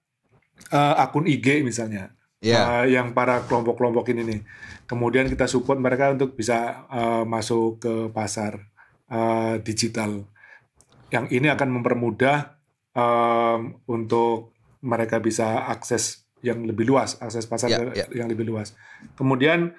[0.70, 2.14] eh, akun IG misalnya,
[2.44, 2.84] Ya.
[2.84, 4.40] eh, yang para kelompok-kelompok ini nih.
[4.84, 8.60] Kemudian kita support mereka untuk bisa eh, masuk ke pasar
[9.08, 10.28] eh, digital.
[11.08, 12.58] Yang ini akan mempermudah
[12.92, 18.06] em, untuk mereka bisa akses yang lebih luas, akses pasar Ya, ya.
[18.12, 18.74] yang lebih luas.
[19.14, 19.72] Kemudian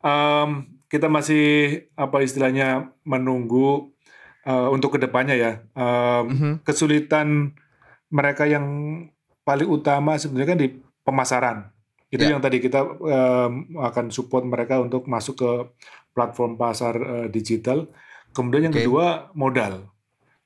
[0.00, 0.50] em,
[0.86, 1.44] kita masih
[1.92, 3.90] apa istilahnya menunggu
[4.46, 6.52] eh, untuk ke depannya ya em, Mhm.
[6.62, 7.50] kesulitan
[8.08, 8.64] mereka yang
[9.42, 10.68] paling utama sebenarnya kan di
[11.02, 11.58] pemasaran.
[12.06, 12.32] Itu Ya.
[12.32, 15.50] yang tadi kita em, akan support mereka untuk masuk ke
[16.12, 17.90] platform pasar eh, digital.
[18.30, 18.82] Kemudian yang Oke.
[18.82, 19.90] kedua modal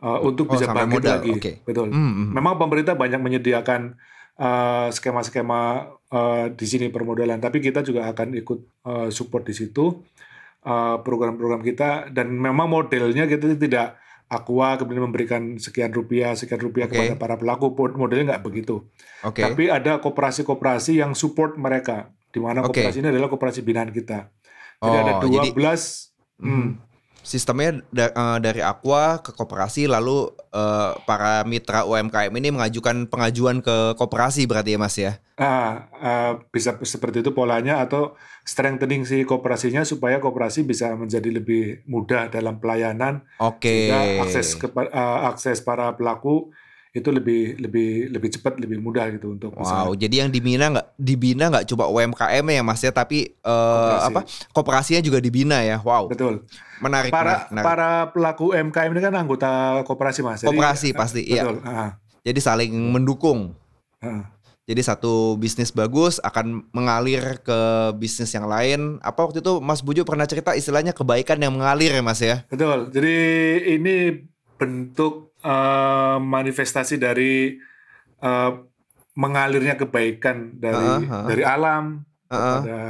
[0.01, 1.31] Eh, untuk Oh, bisa bangkit modal, lagi.
[1.37, 1.53] oke.
[1.69, 1.93] Betul.
[1.93, 2.29] Hmm, hmm.
[2.33, 4.01] Memang pemerintah banyak menyediakan
[4.89, 5.61] skema-skema
[6.09, 10.01] eh, di sini permodalan, tapi kita juga akan ikut eh, support di situ
[10.63, 14.01] eh, program-program kita dan memang modelnya kita tidak
[14.31, 16.95] aqua kemudian memberikan sekian rupiah sekian rupiah Oke.
[16.95, 18.87] kepada para pelaku modelnya nggak begitu.
[19.26, 19.43] Oke.
[19.43, 24.31] Tapi ada koperasi-koperasi yang support mereka, di mana koperasi ini adalah koperasi binaan kita.
[24.81, 26.68] Jadi Oh, ada 12 jadi- hmm.
[27.21, 33.62] Sistemnya da- eh, dari Aqua ke koperasi lalu eh, para mitra UMKM ini mengajukan pengajuan
[33.62, 35.12] ke koperasi berarti ya Mas ya.
[35.41, 38.12] Ah, ah, bisa seperti itu polanya atau
[38.45, 43.68] strengthening si kooperasinya supaya kooperasi bisa menjadi lebih mudah dalam pelayanan Oke.
[43.68, 44.66] sehingga akses ke
[45.31, 46.53] akses para pelaku
[46.91, 50.86] itu lebih lebih lebih cepat lebih mudah gitu untuk bisa Wow, jadi yang dibina nggak
[50.99, 54.07] dibina nggak cuma UMKM ya Mas ya, tapi Koperasi.
[54.11, 54.20] apa
[54.51, 55.78] koperasinya juga dibina ya.
[55.78, 56.43] Wow, betul.
[56.82, 57.14] menarik.
[57.14, 57.66] Para menarik, menarik.
[57.70, 59.51] para pelaku UMKM ini kan anggota
[59.86, 60.43] kooperasi Mas.
[60.43, 61.47] Jadi- Koperasi pasti, iya.
[61.47, 61.62] betul.
[62.20, 63.55] Jadi saling mendukung.
[64.03, 64.26] ah.
[64.66, 67.59] Jadi satu bisnis bagus akan mengalir ke
[67.99, 69.03] bisnis yang lain.
[69.03, 72.47] Apa waktu itu Mas Buju pernah cerita istilahnya kebaikan yang mengalir ya Mas ya?
[72.47, 72.86] Betul.
[72.95, 73.16] Jadi
[73.68, 73.95] ini
[74.55, 77.57] bentuk eh, manifestasi dari
[78.20, 78.53] eh,
[79.16, 81.24] mengalirnya kebaikan dari Ah, ah.
[81.26, 81.84] dari alam
[82.30, 82.38] Heeh.
[82.61, 82.80] kepada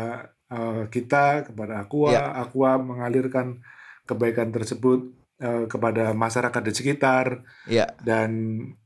[0.51, 2.35] eh, kita kepada Aqua, Ya.
[2.37, 3.63] Aqua mengalirkan
[4.05, 7.87] kebaikan tersebut eh, kepada masyarakat di sekitar Iya.
[8.03, 8.31] dan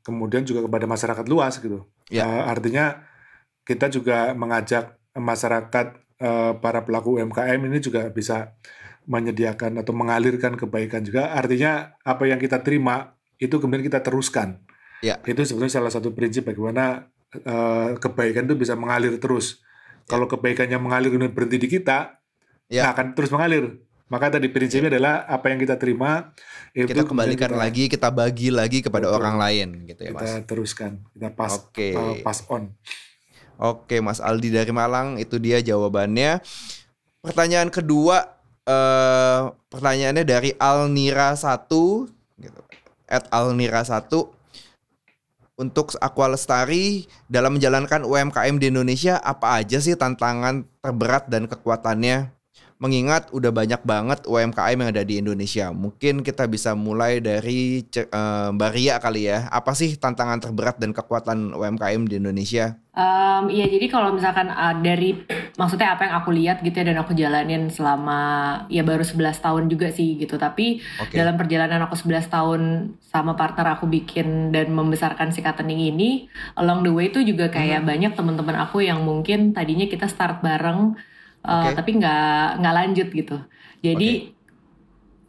[0.04, 1.88] kemudian juga kepada masyarakat luas gitu.
[2.12, 2.28] Ya.
[2.28, 3.02] Eh, artinya
[3.64, 5.86] kita juga mengajak masyarakat
[6.20, 8.54] eh, para pelaku UMKM ini juga bisa
[9.04, 11.32] menyediakan atau mengalirkan kebaikan juga.
[11.32, 14.60] Artinya apa yang kita terima itu kemudian kita teruskan.
[15.00, 15.20] Ya.
[15.22, 19.60] Itu sebenarnya salah satu prinsip bagaimana eh, kebaikan itu bisa mengalir terus.
[20.04, 22.20] Kalau kebaikannya mengalir kemudian berhenti di kita,
[22.66, 22.88] Ya.
[22.88, 23.82] nah akan terus mengalir.
[24.06, 26.30] Maka tadi prinsipnya adalah apa yang kita terima
[26.70, 29.18] itu Kita kembalikan kita- lagi, kita bagi lagi kepada Betul.
[29.18, 30.44] orang lain gitu ya kita Mas.
[30.44, 31.88] teruskan, kita pass Oke.
[31.92, 32.70] uh, pass on.
[33.56, 36.38] Oke, Mas Aldi dari Malang itu dia jawabannya.
[37.20, 42.08] Pertanyaan kedua eh pertanyaannya dari Alnira 1
[42.38, 42.60] gitu.
[43.06, 44.10] At Alnira 1
[45.54, 52.33] untuk Aqua Lestari dalam menjalankan UMKM di Indonesia apa aja sih tantangan terberat dan kekuatannya?
[52.82, 55.70] Mengingat udah banyak banget UMKM yang ada di Indonesia.
[55.70, 59.46] Mungkin kita bisa mulai dari eh, Mbak Ria kali ya.
[59.48, 62.78] Apa sih tantangan terberat dan kekuatan UMKM di Indonesia?
[62.94, 65.18] Um, iya jadi kalau misalkan uh, dari
[65.58, 68.18] maksudnya apa yang aku lihat gitu ya dan aku jalanin selama
[68.70, 71.18] ya baru 11 tahun juga sih gitu tapi Oke.
[71.18, 72.60] dalam perjalanan aku 11 tahun
[73.02, 77.82] sama partner aku bikin dan membesarkan si Katening ini along the way itu juga kayak
[77.82, 80.94] banyak teman-teman aku yang mungkin tadinya kita start bareng
[81.44, 83.36] uh, tapi nggak nggak lanjut gitu
[83.84, 84.34] jadi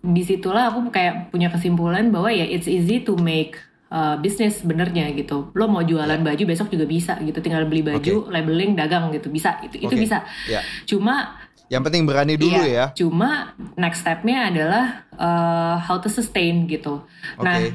[0.05, 3.57] di situlah aku kayak punya kesimpulan bahwa ya it's easy to make
[3.89, 5.49] uh, business sebenarnya gitu.
[5.57, 9.57] Lo mau jualan baju besok juga bisa gitu, tinggal beli baju, labeling, dagang gitu bisa.
[9.66, 10.22] Itu itu bisa.
[10.45, 10.61] Ya.
[10.86, 12.86] Cuma Yang penting berani dulu iya, ya.
[12.93, 17.01] Cuma next stepnya adalah uh, how to sustain gitu.
[17.41, 17.74] Nah Oke.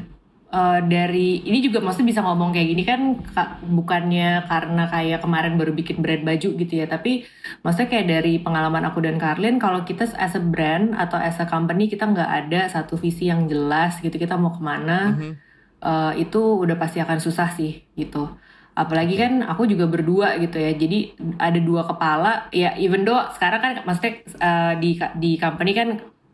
[0.52, 3.00] Uh, dari ini juga maksudnya bisa ngomong kayak gini kan
[3.34, 7.24] ka- bukannya karena kayak kemarin baru bikin brand baju gitu ya, tapi
[7.62, 11.46] maksudnya kayak dari pengalaman aku dan Karlin kalau kita as a brand atau as a
[11.46, 15.32] company kita nggak ada satu visi yang jelas gitu kita mau ke mana Mhm.
[15.80, 18.28] eh, itu udah pasti akan susah sih gitu.
[18.76, 20.72] Apalagi kan aku juga berdua gitu ya.
[20.76, 22.48] Jadi ada dua kepala.
[22.52, 24.90] Ya even though sekarang kan maksudnya eh, di
[25.22, 25.88] di company kan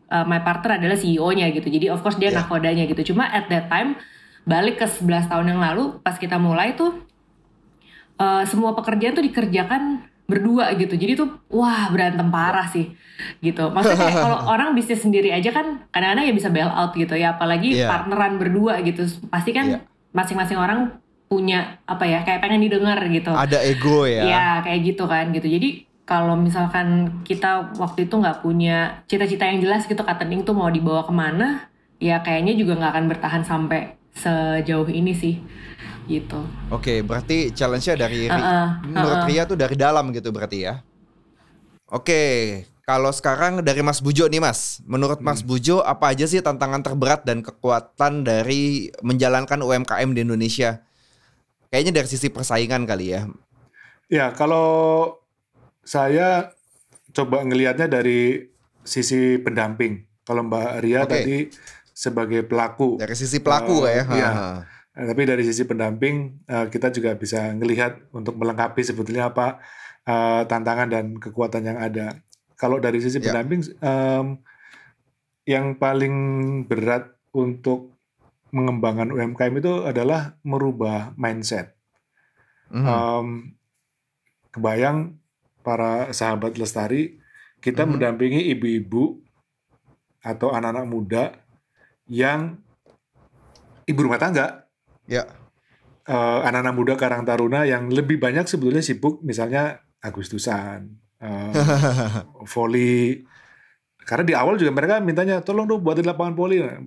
[0.07, 1.67] eh, my partner adalah CEO-nya gitu.
[1.67, 2.41] Jadi of course dia Ya.
[2.41, 3.13] nakodanya gitu.
[3.13, 3.95] Cuma at that time
[4.43, 7.03] balik ke 11 tahun yang lalu pas kita mulai tuh
[8.17, 10.93] eh, semua pekerjaan tuh dikerjakan berdua gitu.
[10.93, 12.91] Jadi tuh wah berantem parah sih
[13.39, 13.71] gitu.
[13.71, 17.39] Maksudnya kalau orang bisnis sendiri aja kan kadang-kadang ya bisa bail out gitu ya.
[17.39, 17.87] Apalagi Iya.
[17.87, 19.07] partneran berdua gitu.
[19.27, 19.79] Pasti kan Iya.
[20.11, 23.31] masing-masing orang punya apa ya kayak pengen didengar gitu.
[23.31, 24.23] Ada ego ya.
[24.23, 25.47] Ya kayak gitu kan gitu.
[25.47, 30.71] Jadi kalau misalkan kita waktu itu nggak punya cita-cita yang jelas gitu Katening tuh mau
[30.71, 31.67] dibawa ke mana,
[31.99, 35.35] ya kayaknya juga nggak akan bertahan sampai sejauh ini sih
[36.07, 36.39] gitu.
[36.71, 39.27] Oke, berarti challenge-nya dari Ri- Uh-uh, menurut uh-uh.
[39.27, 40.79] Ria tuh dari dalam gitu berarti ya.
[41.91, 44.79] Oke, kalau sekarang dari Mas Bujo nih Mas.
[44.87, 45.51] Menurut Mas Hmm.
[45.51, 50.79] Bujo apa aja sih tantangan terberat dan kekuatan dari menjalankan UMKM di Indonesia?
[51.67, 53.27] Kayaknya dari sisi persaingan kali ya.
[54.07, 55.19] Ya, kalau
[55.87, 56.51] saya
[57.15, 58.43] coba ngelihatnya dari
[58.83, 60.03] sisi pendamping.
[60.27, 61.11] Kalau Mbak Ria Oke.
[61.15, 61.37] tadi
[61.89, 64.03] sebagai pelaku, Dari sisi pelaku Eh, ya.
[64.11, 64.29] iya.
[64.29, 64.51] Ha-ha.
[64.93, 69.63] Eh, tapi dari sisi pendamping eh, kita juga bisa ngelihat untuk melengkapi sebetulnya apa
[70.03, 72.19] eh, tantangan dan kekuatan yang ada.
[72.55, 73.31] Kalau dari sisi Ya.
[73.31, 74.39] pendamping, em,
[75.45, 76.15] yang paling
[76.65, 77.95] berat untuk
[78.49, 81.75] mengembangkan UMKM itu adalah merubah mindset.
[82.71, 82.83] Mhm.
[82.83, 83.27] Em,
[84.49, 85.19] kebayang
[85.67, 87.19] para sahabat lestari,
[87.59, 87.99] kita Mhm.
[87.99, 89.19] mendampingi ibu-ibu
[90.23, 91.23] atau anak-anak muda
[92.07, 92.55] yang
[93.83, 94.63] ibu rumah tangga,
[95.03, 95.27] Ya.
[96.07, 100.87] eh, anak-anak muda Karang Taruna yang lebih banyak sebetulnya sibuk, misalnya Agustusan,
[101.27, 101.51] eh,
[102.47, 103.27] voli.
[104.07, 106.63] Karena di awal juga mereka mintanya, tolong dong buatin lapangan voli.
[106.63, 106.79] Nah,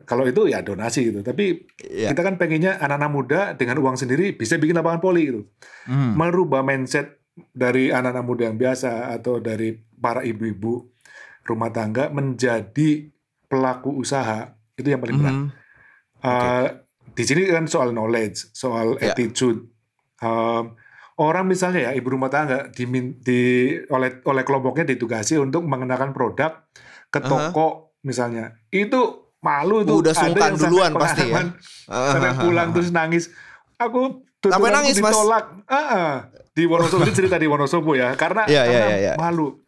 [0.00, 1.20] Kalau itu ya donasi gitu.
[1.20, 2.08] Tapi Ya.
[2.10, 5.44] kita kan pengennya anak-anak muda dengan uang sendiri bisa bikin lapangan voli gitu.
[5.86, 6.16] Mhm.
[6.16, 7.19] merubah mindset
[7.50, 10.88] dari anak-anak muda yang biasa atau dari para ibu-ibu
[11.44, 13.08] rumah tangga menjadi
[13.50, 15.34] pelaku usaha itu yang paling berat.
[15.34, 15.48] Mhm.
[16.20, 16.66] Uh,
[17.16, 19.12] di sini kan soal knowledge, soal Ya.
[19.12, 19.66] attitude.
[20.20, 20.76] Um,
[21.20, 26.64] orang misalnya ya ibu rumah tangga dimin, di oleh oleh kelompoknya ditugasi untuk mengenakan produk
[27.10, 28.56] ke toko misalnya.
[28.70, 30.00] Itu malu tuh.
[30.04, 31.40] Udah sungkan duluan pasti ya.
[31.40, 31.46] pengalaman
[32.14, 33.24] sampai pulang terus nangis.
[33.80, 35.12] Aku Sampai nangis, Mas?
[35.12, 35.44] ditolak.
[35.68, 36.12] Ah, ah.
[36.50, 39.12] di Wonosobo itu cerita di Wonosobo ya, karena, iya, karena iya, iya.
[39.16, 39.60] malu.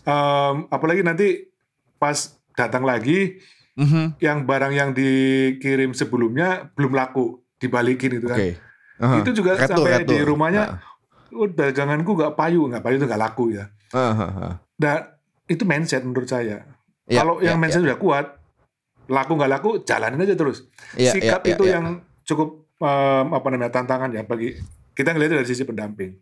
[0.00, 1.48] Em, apalagi nanti
[1.96, 2.16] pas
[2.52, 3.40] datang lagi
[3.76, 4.20] Mhm.
[4.20, 8.36] yang barang yang dikirim sebelumnya belum laku dibalikin itu kan.
[8.36, 8.50] Oke.
[9.00, 9.24] Aha.
[9.24, 11.32] Itu juga Retur, sampai di rumahnya, Ah.
[11.32, 13.64] oh, daganganku nggak payu, nggak payu itu nggak laku ya.
[13.90, 14.60] Aha.
[14.60, 14.94] Nah
[15.48, 16.68] itu mindset menurut saya.
[17.08, 17.92] Ya, Kalau ya, yang mindset ya.
[17.92, 18.26] udah kuat,
[19.08, 20.68] laku nggak laku, jalanin aja terus.
[20.92, 24.56] Iya, Sikap iya, itu iya, yang cukup em, apa namanya tantangan ya bagi
[24.96, 26.16] kita ngelihat dari sisi pendamping.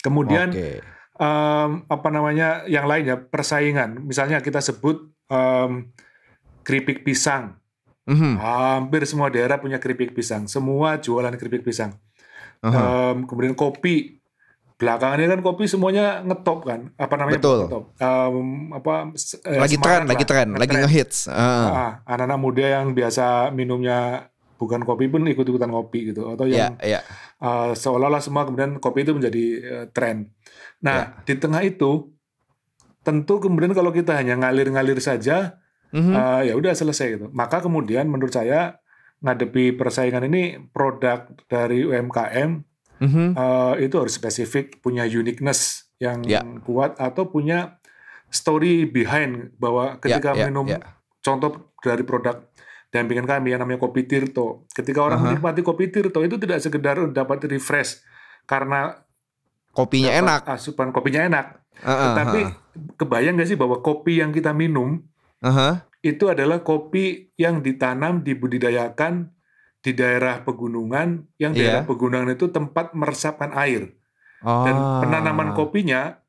[0.00, 0.80] Kemudian Oke.
[1.20, 4.04] em, apa namanya yang lainnya persaingan.
[4.04, 5.92] Misalnya kita sebut em,
[6.64, 7.60] keripik pisang.
[8.04, 8.36] Mhm.
[8.36, 10.44] Hampir semua daerah punya keripik pisang.
[10.44, 11.96] Semua jualan keripik pisang.
[12.64, 13.12] Aha.
[13.12, 14.20] Em, kemudian kopi.
[14.74, 16.90] Belakangan ini kan kopi semuanya ngetop kan.
[16.98, 17.38] Apa namanya?
[17.38, 17.58] Betul.
[17.70, 17.84] Ngetop.
[17.96, 18.36] Em,
[18.74, 18.94] apa?
[19.62, 21.30] lagi tren, lagi tren, lagi ngehits.
[21.30, 21.38] Ah.
[21.38, 26.98] Ah, anak-anak muda yang biasa minumnya bukan kopi pun ikut-ikutan ngopi gitu atau yang Iya,
[26.98, 27.00] iya.
[27.42, 30.30] uh, seolah-olah semua kemudian kopi itu menjadi uh, tren.
[30.80, 32.10] Nah, di tengah itu
[33.04, 35.58] tentu kemudian kalau kita hanya ngalir-ngalir saja
[35.94, 36.10] Mhm.
[36.10, 37.26] uh, ya udah selesai gitu.
[37.30, 38.82] Maka kemudian menurut saya
[39.22, 42.50] ngadepi persaingan ini produk dari UMKM
[42.98, 43.34] Mhm.
[43.34, 46.42] uh, itu harus spesifik, punya uniqueness yang Ya.
[46.66, 47.78] kuat atau punya
[48.28, 50.82] story behind bahwa ketika ya, minum ya.
[51.22, 52.42] contoh dari produk
[52.94, 54.62] dampingan kami yang namanya kopi Tirto.
[54.70, 55.26] Ketika orang Aha.
[55.26, 58.06] menikmati kopi Tirto itu tidak sekedar dapat refresh
[58.46, 59.02] karena
[59.74, 60.46] Kopinya enak.
[60.46, 61.46] asupan kopinya enak,
[61.82, 62.40] Heeh, tetapi
[62.94, 65.02] kebayang nggak sih bahwa kopi yang kita minum
[65.42, 65.82] Aha.
[65.98, 69.34] itu adalah kopi yang ditanam, dibudidayakan
[69.82, 71.90] di daerah pegunungan, yang daerah Iya.
[71.90, 73.98] pegunungan itu tempat meresapkan air.
[74.38, 75.02] Dan Oh.
[75.02, 76.22] penanaman kopinya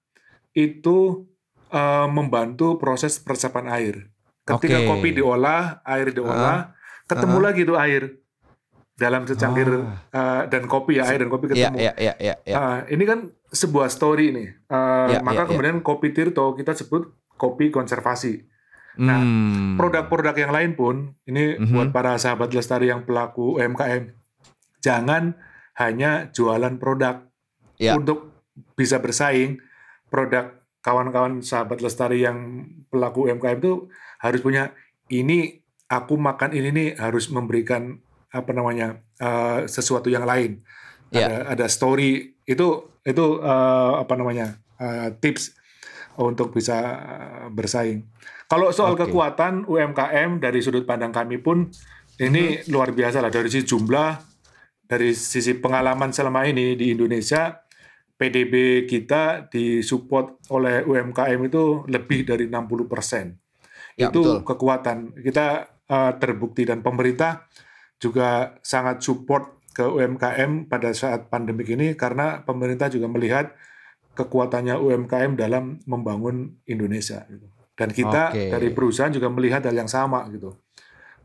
[0.52, 1.30] itu
[1.68, 3.96] eh, membantu proses peresapan air.
[4.46, 4.88] Ketika Oke.
[4.88, 6.78] kopi diolah, air diolah,
[7.10, 7.46] ketemu uh-huh.
[7.50, 8.04] lagi tuh air
[8.96, 9.68] dalam secangkir
[10.14, 11.78] eh, dan kopi ya air dan kopi Iya, ketemu.
[11.82, 12.56] iya, iya, iya, iya.
[12.56, 13.20] Nah, ini kan
[13.52, 14.48] sebuah story nih.
[14.70, 18.46] Eh, Iya, maka iya, kemudian kopi Tirto kita sebut kopi konservasi.
[18.96, 19.76] Nah, Hmm.
[19.76, 20.96] Produk-produk yang lain pun
[21.28, 21.74] ini Mhm.
[21.76, 24.16] buat para sahabat lestari yang pelaku UMKM,
[24.80, 25.36] jangan
[25.76, 27.28] hanya jualan produk
[27.76, 28.00] Ya.
[28.00, 28.32] untuk
[28.80, 29.60] bisa bersaing.
[30.08, 33.92] Produk kawan-kawan sahabat lestari yang pelaku UMKM itu
[34.26, 34.74] harus punya
[35.14, 38.02] ini aku makan ini nih harus memberikan
[38.34, 40.66] apa namanya eh, sesuatu yang lain.
[41.14, 41.30] Ya.
[41.30, 45.54] Ada ada story itu itu eh, apa namanya eh, tips
[46.18, 46.76] untuk bisa
[47.52, 48.02] bersaing.
[48.50, 49.10] Kalau soal Oke.
[49.10, 51.70] kekuatan UMKM dari sudut pandang kami pun
[52.22, 52.72] ini Mhm.
[52.72, 54.16] luar biasa lah dari sisi jumlah,
[54.88, 57.60] dari sisi pengalaman selama ini di Indonesia
[58.16, 63.36] PDB kita disupport oleh UMKM itu lebih dari 60%.
[63.96, 64.38] Ya, itu betul.
[64.44, 64.98] kekuatan.
[65.24, 67.48] Kita uh, terbukti dan pemerintah
[68.00, 73.52] juga sangat support ke UMKM pada saat pandemik ini karena pemerintah juga melihat
[74.16, 77.48] kekuatannya UMKM dalam membangun Indonesia gitu.
[77.76, 78.56] Dan kita Oke.
[78.56, 80.56] dari perusahaan juga melihat hal yang sama gitu.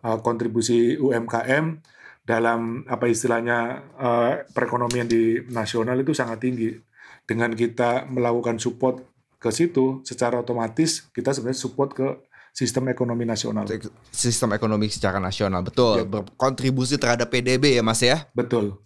[0.03, 1.79] Uh, kontribusi UMKM
[2.27, 6.75] dalam apa istilahnya uh, perekonomian di nasional itu sangat tinggi.
[7.23, 9.07] Dengan kita melakukan support
[9.39, 12.07] ke situ, secara otomatis kita sebenarnya support ke
[12.53, 13.64] sistem ekonomi nasional.
[14.11, 16.03] Sistem ekonomi secara nasional, betul.
[16.03, 16.07] Ya.
[16.07, 18.26] Berkontribusi terhadap PDB ya, Mas ya.
[18.36, 18.76] Betul.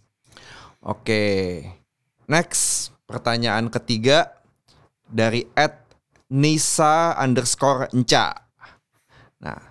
[0.85, 1.61] Oke.
[2.25, 4.41] Next, pertanyaan ketiga
[5.05, 5.85] dari Ed
[6.33, 8.33] Nisa underscore Enca.
[9.41, 9.61] Nah,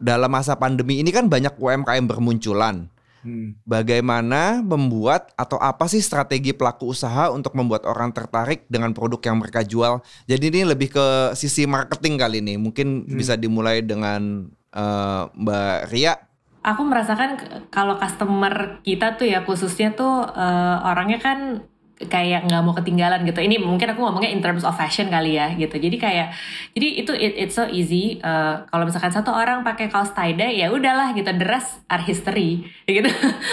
[0.00, 2.88] dalam masa pandemi ini kan banyak UMKM bermunculan.
[3.24, 3.56] Hmm.
[3.64, 9.40] Bagaimana membuat atau apa sih strategi pelaku usaha untuk membuat orang tertarik dengan produk yang
[9.40, 10.04] mereka jual?
[10.28, 12.60] Jadi ini lebih ke sisi marketing kali ini.
[12.60, 13.16] Mungkin Hmm.
[13.16, 16.14] bisa dimulai dengan eh, Mbak Ria.
[16.64, 17.36] Aku merasakan
[17.70, 21.38] kalau customer kita tuh ya khususnya tuh eh, orangnya kan
[21.94, 23.38] kayak nggak mau ketinggalan gitu.
[23.38, 25.78] Ini mungkin aku ngomongnya in terms of fashion kali ya gitu.
[25.78, 26.34] Jadi kayak
[26.74, 28.18] jadi itu it, it's so easy.
[28.18, 31.30] Eh, kalau misalkan satu orang pakai kaos tie dye ya udahlah gitu.
[31.30, 33.06] The rest are history gitu.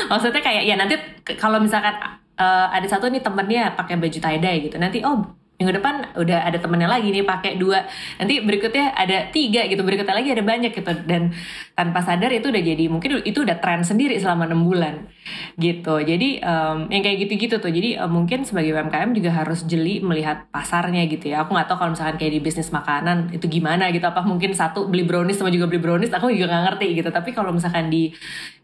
[0.10, 0.98] Maksudnya kayak ya nanti
[1.38, 1.94] kalau misalkan
[2.38, 4.82] eh, ada satu nih temennya pakai baju tie dye gitu.
[4.82, 7.86] Nanti oh minggu depan udah ada temennya lagi nih pakai dua
[8.18, 11.30] nanti berikutnya ada tiga gitu berikutnya lagi ada banyak gitu dan
[11.82, 15.10] tanpa sadar itu udah jadi mungkin itu udah tren sendiri selama enam bulan
[15.58, 15.98] gitu.
[15.98, 17.74] Jadi em, yang kayak gitu-gitu tuh.
[17.74, 21.42] Jadi em, mungkin sebagai UMKM juga harus jeli melihat pasarnya gitu ya.
[21.42, 24.06] Aku nggak tahu kalau misalkan kayak di bisnis makanan itu gimana gitu.
[24.06, 27.10] Apa mungkin satu beli brownies sama juga beli brownies aku juga nggak ngerti gitu.
[27.10, 28.14] Tapi kalau misalkan di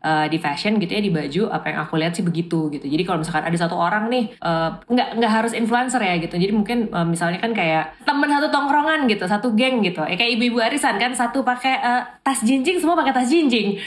[0.05, 2.85] eh, di fashion gitu ya di baju apa yang aku lihat sih begitu gitu.
[2.85, 6.37] Jadi kalau misalkan ada satu orang nih eh, nggak nggak harus influencer ya gitu.
[6.37, 10.05] Jadi mungkin eh, misalnya kan kayak temen satu tongkrongan gitu satu geng gitu.
[10.05, 13.79] Ya kayak ibu-ibu arisan kan satu pakai eh, tas jinjing semua pakai tas jinjing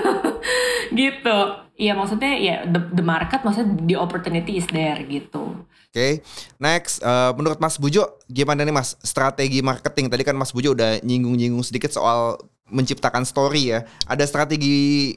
[1.00, 1.38] gitu
[1.80, 5.64] Iya maksudnya ya the, the market maksudnya the opportunity is there gitu.
[5.90, 6.20] Oke,
[6.60, 10.12] next, eh, menurut Mas Bujo, gimana nih Mas strategi marketing?
[10.12, 12.36] Tadi kan Mas Bujo udah nyinggung-nyinggung sedikit soal
[12.68, 13.88] menciptakan story ya.
[14.04, 15.16] Ada strategi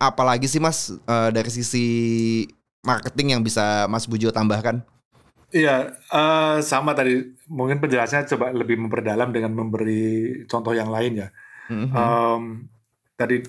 [0.00, 1.86] apa lagi sih Mas eh, dari sisi
[2.80, 4.80] marketing yang bisa Mas Bujo tambahkan?
[5.52, 7.36] Iya, eh, sama tadi.
[7.44, 11.28] Mungkin penjelasannya coba lebih memperdalam dengan memberi contoh yang lain ya.
[11.70, 12.42] Em,
[13.14, 13.40] tadi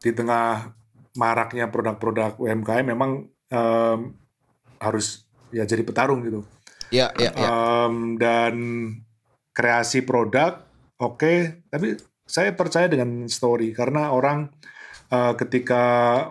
[0.00, 0.70] di tengah
[1.16, 3.98] maraknya produk-produk UMKM memang em,
[4.78, 6.44] harus ya jadi petarung gitu.
[6.92, 7.48] Ya, ya, ya.
[7.48, 8.54] Em, dan
[9.50, 10.62] kreasi produk
[11.00, 11.96] oke, tapi
[12.30, 14.46] saya percaya dengan story karena orang
[15.10, 15.82] eh, ketika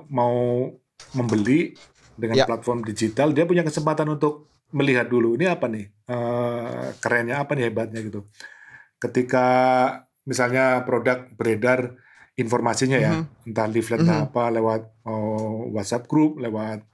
[0.08, 0.72] mau
[1.12, 1.76] membeli
[2.20, 2.46] dengan Ya.
[2.48, 7.68] platform digital dia punya kesempatan untuk melihat dulu ini apa nih eh, kerennya apa nih
[7.68, 8.24] hebatnya gitu.
[9.00, 9.48] Ketika
[10.30, 11.98] misalnya produk beredar
[12.36, 13.12] informasinya ya,
[13.44, 14.30] entah leaflet Mhm.
[14.30, 16.86] apa lewat oh, WhatsApp group, lewat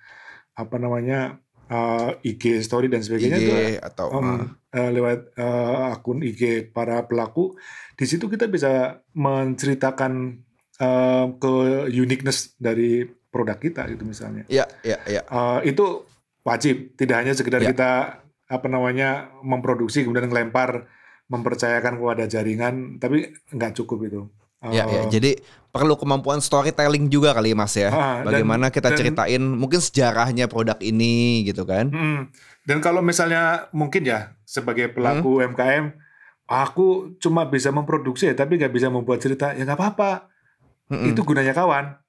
[0.56, 6.24] apa namanya uh, IG story dan sebagainya IG itu atau um, eh, lewat eh, akun
[6.24, 7.54] IG para pelaku.
[7.94, 10.40] Di situ kita bisa menceritakan
[10.76, 11.54] eh, ke
[11.92, 14.48] uniqueness dari produk kita gitu misalnya.
[14.48, 16.08] ya ya ya Eh, itu
[16.42, 17.70] wajib, tidak hanya sekedar Ya.
[17.70, 17.92] kita
[18.46, 20.86] apa namanya memproduksi kemudian ngelempar
[21.28, 23.18] mempercayakan kepada jaringan, tapi
[23.50, 24.22] nggak cukup itu.
[24.66, 25.32] ya ya Eh, jadi
[25.70, 29.78] perlu kemampuan storytelling juga kali ya, Mas ya Ah, dan- bagaimana kita dan- ceritain mungkin
[29.78, 32.34] sejarahnya produk ini gitu kan Mm.
[32.64, 34.96] Dan kalau misalnya mungkin ya sebagai Hmm.
[34.96, 35.94] pelaku UMKM,
[36.46, 40.34] aku cuma bisa memproduksi ya, tapi nggak bisa membuat cerita, ya nggak apa-apa.
[40.88, 41.14] Mm-mm.
[41.14, 42.02] Itu gunanya kawan.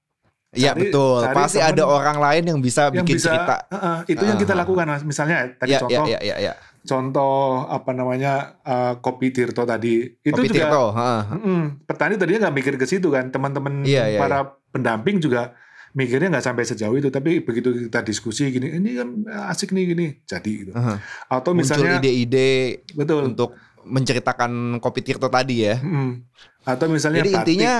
[0.52, 4.24] Iya betul cari pasti ada orang lain yang bisa yang bikin bisa cerita Heeh, itu
[4.24, 6.52] yang kita lakukan mas misalnya tadi ya ya contoh ya ya ya
[6.86, 10.06] contoh apa namanya eh, kopi Tirto tadi.
[10.22, 11.10] Itu Kopi juga Tirto, ha.
[11.34, 13.28] Mm-mm, petani tadinya nggak mikir ke situ kan.
[13.28, 15.58] Teman-teman Iya, iya, para pendamping juga
[15.92, 17.10] mikirnya nggak sampai sejauh itu.
[17.10, 19.08] Tapi begitu kita diskusi gini ini kan
[19.50, 20.06] asik nih gini.
[20.22, 20.72] Jadi gitu.
[20.72, 21.02] Aha.
[21.28, 23.34] atau muncul misalnya ide-ide betul.
[23.34, 25.76] untuk menceritakan kopi Tirto tadi ya.
[25.82, 26.22] Mm.
[26.66, 27.42] atau misalnya jadi batik.
[27.42, 27.74] intinya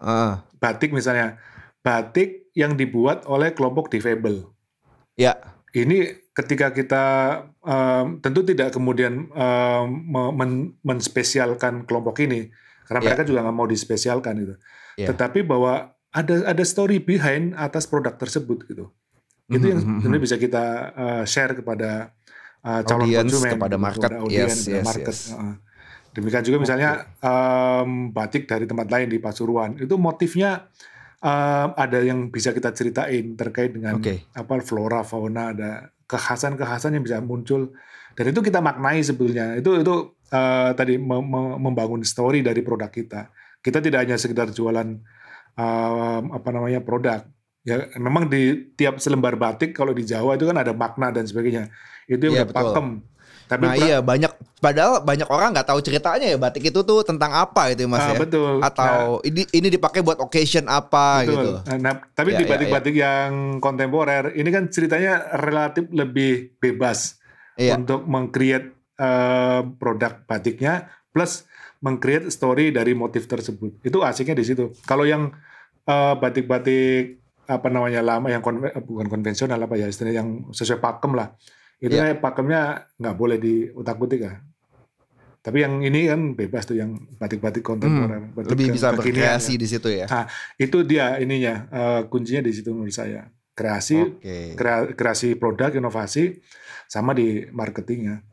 [0.00, 1.40] ah, batik misalnya.
[1.84, 4.48] Batik yang dibuat oleh kelompok difabel
[5.18, 5.34] ya.
[5.74, 7.04] Ini ketika kita
[7.62, 12.50] em, tentu tidak kemudian em, me- men- menspesialkan kelompok ini
[12.84, 13.06] karena Ya.
[13.08, 14.54] mereka juga nggak mau dispesialkan gitu.
[14.98, 15.08] Ya.
[15.08, 18.90] Tetapi bahwa ada ada story behind atas produk tersebut gitu.
[19.46, 22.10] Itu yang Mhm, mhm, sebenarnya bisa kita eh, share kepada
[22.64, 24.00] eh, calon Audience, konsumen, kepada gitu, market.
[24.00, 25.14] kepada audiens, Yes, kepada yes, market.
[25.14, 25.20] yes.
[26.14, 30.70] Demikian juga misalnya em, batik dari tempat lain di Pasuruan itu motifnya
[31.18, 34.22] em, ada yang bisa kita ceritain terkait dengan Oke.
[34.30, 35.70] apa flora fauna ada
[36.06, 37.72] kekhasan-kekhasan yang bisa muncul.
[38.14, 39.58] Dan itu kita maknai sebetulnya.
[39.58, 39.94] Itu itu
[40.30, 43.28] eh, tadi mem- mem- membangun story dari produk kita.
[43.64, 44.88] Kita tidak hanya sekedar jualan
[45.56, 47.24] em, apa namanya produk.
[47.64, 51.72] Ya memang di tiap selembar batik kalau di Jawa itu kan ada makna dan sebagainya.
[52.04, 52.60] Itu yang Iya, udah betul.
[52.60, 52.86] pakem
[53.44, 57.00] tapi nah pra- iya banyak padahal banyak orang nggak tahu ceritanya ya batik itu tuh
[57.00, 60.64] tentang apa gitu ya, mas ah, ya betul Nah, atau ini ini dipakai buat occasion
[60.66, 61.32] apa Betul.
[61.32, 67.20] gitu Nah, tapi Ya, di ya, batik-batik yang kontemporer ini kan ceritanya relatif lebih bebas
[67.54, 67.76] Iya.
[67.76, 71.44] untuk meng-create eh, produk batiknya plus
[71.78, 73.78] meng-create story dari motif tersebut.
[73.80, 74.72] Itu asiknya di situ.
[74.82, 75.30] Kalau yang
[75.84, 80.80] eh, batik-batik apa namanya lama yang konve- eh, bukan konvensional apa ya istilahnya yang sesuai
[80.80, 81.36] pakem lah.
[81.78, 82.62] Itu kan pakemnya
[82.96, 84.34] nggak boleh di utak-utik ya.
[85.44, 88.32] Tapi yang ini kan bebas tuh yang batik-batik kontemporer.
[88.32, 89.60] batik Hmm, lebih yang bisa berkreasi ya.
[89.60, 90.06] di situ ya?
[90.56, 93.28] Itu dia ininya eh, kuncinya di situ menurut saya.
[93.54, 93.94] Kreasi
[94.56, 96.40] krea- kreasi produk inovasi
[96.88, 98.24] sama di marketingnya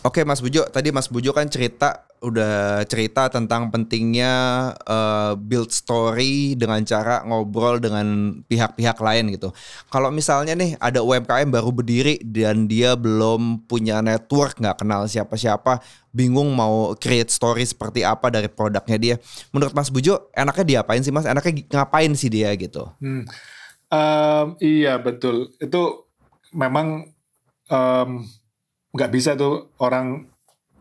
[0.00, 4.32] Oke Mas Bujo, tadi Mas Bujo kan cerita udah cerita tentang pentingnya
[4.80, 9.52] eh, build story dengan cara ngobrol dengan pihak-pihak lain gitu.
[9.92, 15.84] Kalau misalnya nih ada UMKM baru berdiri dan dia belum punya network, nggak kenal siapa-siapa,
[16.16, 19.16] bingung mau create story seperti apa dari produknya dia.
[19.52, 21.28] Menurut Mas Bujo, enaknya diapain sih Mas?
[21.28, 22.88] Enaknya ngapain sih dia gitu?
[23.04, 23.28] Hmm.
[23.90, 26.08] Em, iya betul itu
[26.56, 27.10] memang
[27.68, 28.10] em,
[28.90, 30.26] nggak bisa tuh orang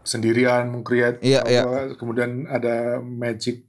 [0.01, 1.63] sendirian meng-create Iya, iya.
[1.93, 3.67] kemudian ada magic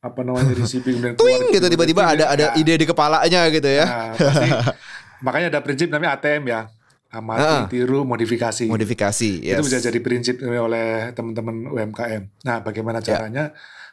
[0.00, 2.56] apa namanya recipe kemudian Twing keluar gitu tiba-tiba ada ada Ya.
[2.56, 3.84] ide di kepalanya gitu ya.
[3.84, 4.48] Nah, pasti
[5.26, 6.60] makanya ada prinsip namanya ATM ya
[7.08, 7.64] amati Ah.
[7.66, 9.62] tiru modifikasi Modifikasi, itu yes.
[9.62, 12.22] bisa jadi prinsip oleh teman-teman UMKM.
[12.44, 13.16] Nah, bagaimana Ya.
[13.16, 13.44] caranya?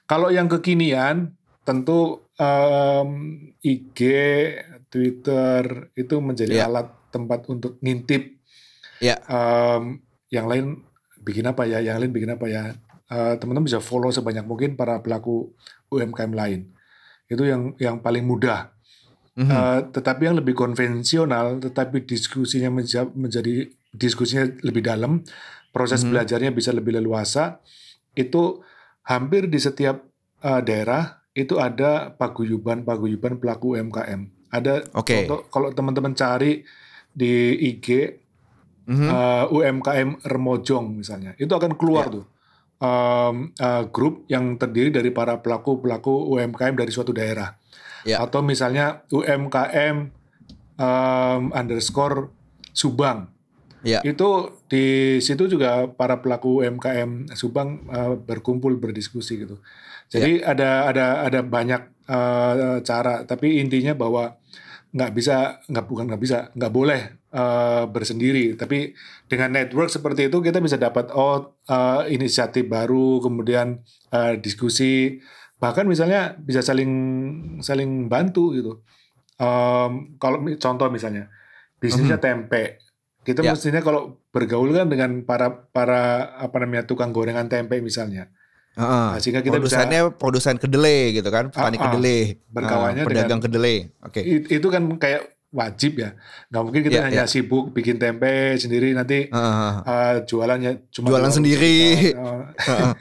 [0.03, 1.31] Kalau yang kekinian,
[1.63, 3.09] tentu em,
[3.61, 3.99] IG,
[4.89, 5.61] Twitter
[5.93, 6.67] itu menjadi Ya.
[6.67, 8.42] alat tempat untuk ngintip.
[8.99, 9.17] Ya.
[9.25, 10.65] Em, yang lain
[11.21, 11.79] bikin apa ya?
[11.79, 12.63] Yang lain bikin apa ya?
[13.09, 15.53] Eh, teman-teman bisa follow sebanyak mungkin para pelaku
[15.89, 16.73] UMKM lain.
[17.29, 18.73] Itu yang yang paling mudah.
[19.33, 19.49] Mhm.
[19.49, 25.21] Eh, tetapi yang lebih konvensional, tetapi diskusinya menja- menjadi diskusinya lebih dalam,
[25.69, 26.09] proses Mhm.
[26.13, 27.61] belajarnya bisa lebih leluasa.
[28.13, 28.61] Itu
[29.03, 30.05] hampir di setiap
[30.43, 34.27] eh, daerah itu ada paguyuban-paguyuban pelaku UMKM.
[34.51, 35.23] Ada Oke.
[35.23, 36.61] contoh kalau teman-teman cari
[37.09, 38.19] di IG
[38.83, 39.07] Mhm.
[39.07, 42.13] eh, UMKM Remojong misalnya, itu akan keluar Ya.
[42.19, 42.25] tuh
[42.83, 47.55] em, eh, grup yang terdiri dari para pelaku-pelaku UMKM dari suatu daerah
[48.03, 48.19] Ya.
[48.19, 50.11] atau misalnya UMKM
[50.75, 52.27] em, underscore
[52.73, 53.29] Subang.
[53.85, 53.99] Ya.
[54.01, 59.63] Itu di situ juga para pelaku UMKM Subang eh, berkumpul berdiskusi gitu.
[60.11, 64.35] Jadi ada ada ada banyak eh, cara, tapi intinya bahwa
[64.91, 67.01] nggak bisa nggak bukan nggak bisa nggak boleh
[67.33, 68.53] eh, bersendiri.
[68.53, 68.93] Tapi
[69.25, 73.81] dengan network seperti itu kita bisa dapat oh eh, inisiatif baru, kemudian
[74.13, 75.17] eh, diskusi
[75.57, 76.91] bahkan misalnya bisa saling
[77.63, 78.83] saling bantu gitu.
[79.39, 81.31] Um, kalau contoh misalnya
[81.81, 82.47] bisnisnya mm -hmm.
[82.51, 82.63] tempe,
[83.23, 83.55] kita ya.
[83.55, 88.27] mestinya kalau bergaul kan dengan para para apa namanya tukang gorengan tempe misalnya.
[88.73, 92.19] Uh, nah, sehingga kita produsennya bisa produsen kedelai gitu kan, petani uh, uh, kedelai,
[92.49, 93.75] berkawannya uh, pedagang dengan, kedelai.
[94.01, 94.19] Oke.
[94.25, 94.57] Okay.
[94.57, 96.17] Itu kan kayak wajib ya.
[96.49, 97.29] Nggak mungkin kita yeah, hanya yeah.
[97.29, 102.11] sibuk bikin tempe sendiri nanti uh, uh, uh, jualannya cuma jualan sendiri.
[102.17, 102.91] uh, uh.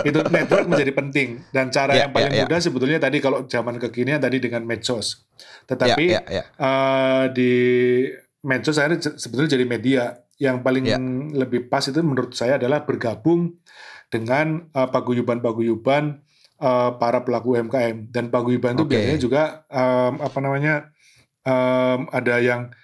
[0.08, 2.64] itu network menjadi penting dan cara yeah, yang paling yeah, mudah yeah.
[2.68, 5.24] sebetulnya tadi kalau zaman kekinian tadi dengan medsos.
[5.64, 6.46] Tetapi yeah, yeah, yeah.
[6.60, 7.52] Uh, di
[8.44, 10.02] medsos akhirnya sebetulnya jadi media
[10.36, 11.00] yang paling yeah.
[11.32, 13.56] lebih pas itu menurut saya adalah bergabung
[14.12, 16.20] dengan uh, paguyuban-paguyuban
[16.60, 18.80] uh, para pelaku UMKM dan paguyuban okay.
[18.80, 19.42] itu biasanya juga
[19.72, 20.74] um, apa namanya
[21.46, 22.74] um, ada yang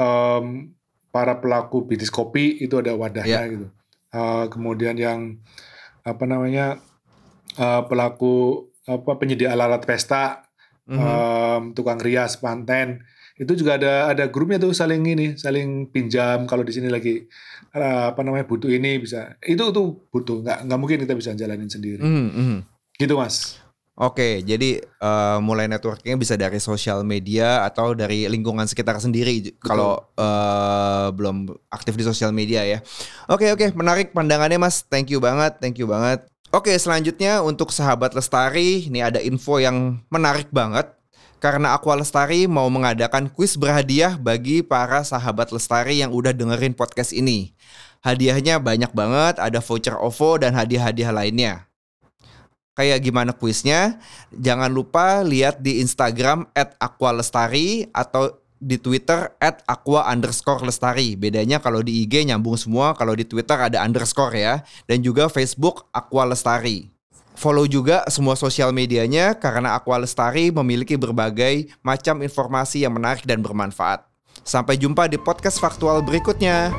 [0.00, 0.72] um,
[1.12, 3.52] para pelaku bisnis kopi itu ada wadahnya yeah.
[3.52, 3.66] gitu.
[4.08, 5.36] Uh, kemudian yang
[6.00, 6.80] apa namanya
[7.60, 10.48] uh, pelaku apa penyedia alat-alat pesta,
[10.88, 11.04] mm -hmm.
[11.04, 13.04] um, tukang rias, panten
[13.38, 17.22] itu juga ada ada grupnya tuh saling ini saling pinjam kalau di sini lagi
[17.70, 21.70] uh, apa namanya butuh ini bisa itu tuh butuh nggak nggak mungkin kita bisa jalanin
[21.70, 22.56] sendiri mm -hmm.
[22.98, 23.62] gitu mas
[23.98, 29.98] Oke, jadi uh, mulai networkingnya bisa dari sosial media atau dari lingkungan sekitar sendiri kalau
[30.14, 32.78] uh, belum aktif di sosial media ya.
[33.26, 34.86] Oke oke, menarik pandangannya mas.
[34.86, 36.22] Thank you banget, thank you banget.
[36.54, 40.94] Oke, selanjutnya untuk sahabat lestari, ini ada info yang menarik banget
[41.42, 47.10] karena Aqua Lestari mau mengadakan kuis berhadiah bagi para sahabat lestari yang udah dengerin podcast
[47.10, 47.50] ini.
[48.06, 51.67] Hadiahnya banyak banget, ada voucher OVO dan hadiah-hadiah lainnya
[52.78, 53.98] kayak gimana kuisnya.
[54.30, 56.78] Jangan lupa lihat di Instagram at
[57.90, 59.66] atau di Twitter at.
[61.18, 64.62] Bedanya kalau di IG nyambung semua, kalau di Twitter ada underscore ya.
[64.86, 66.86] Dan juga Facebook Aqua Lestari.
[67.38, 73.42] Follow juga semua sosial medianya karena Aqua Lestari memiliki berbagai macam informasi yang menarik dan
[73.42, 74.02] bermanfaat.
[74.42, 76.74] Sampai jumpa di podcast faktual berikutnya.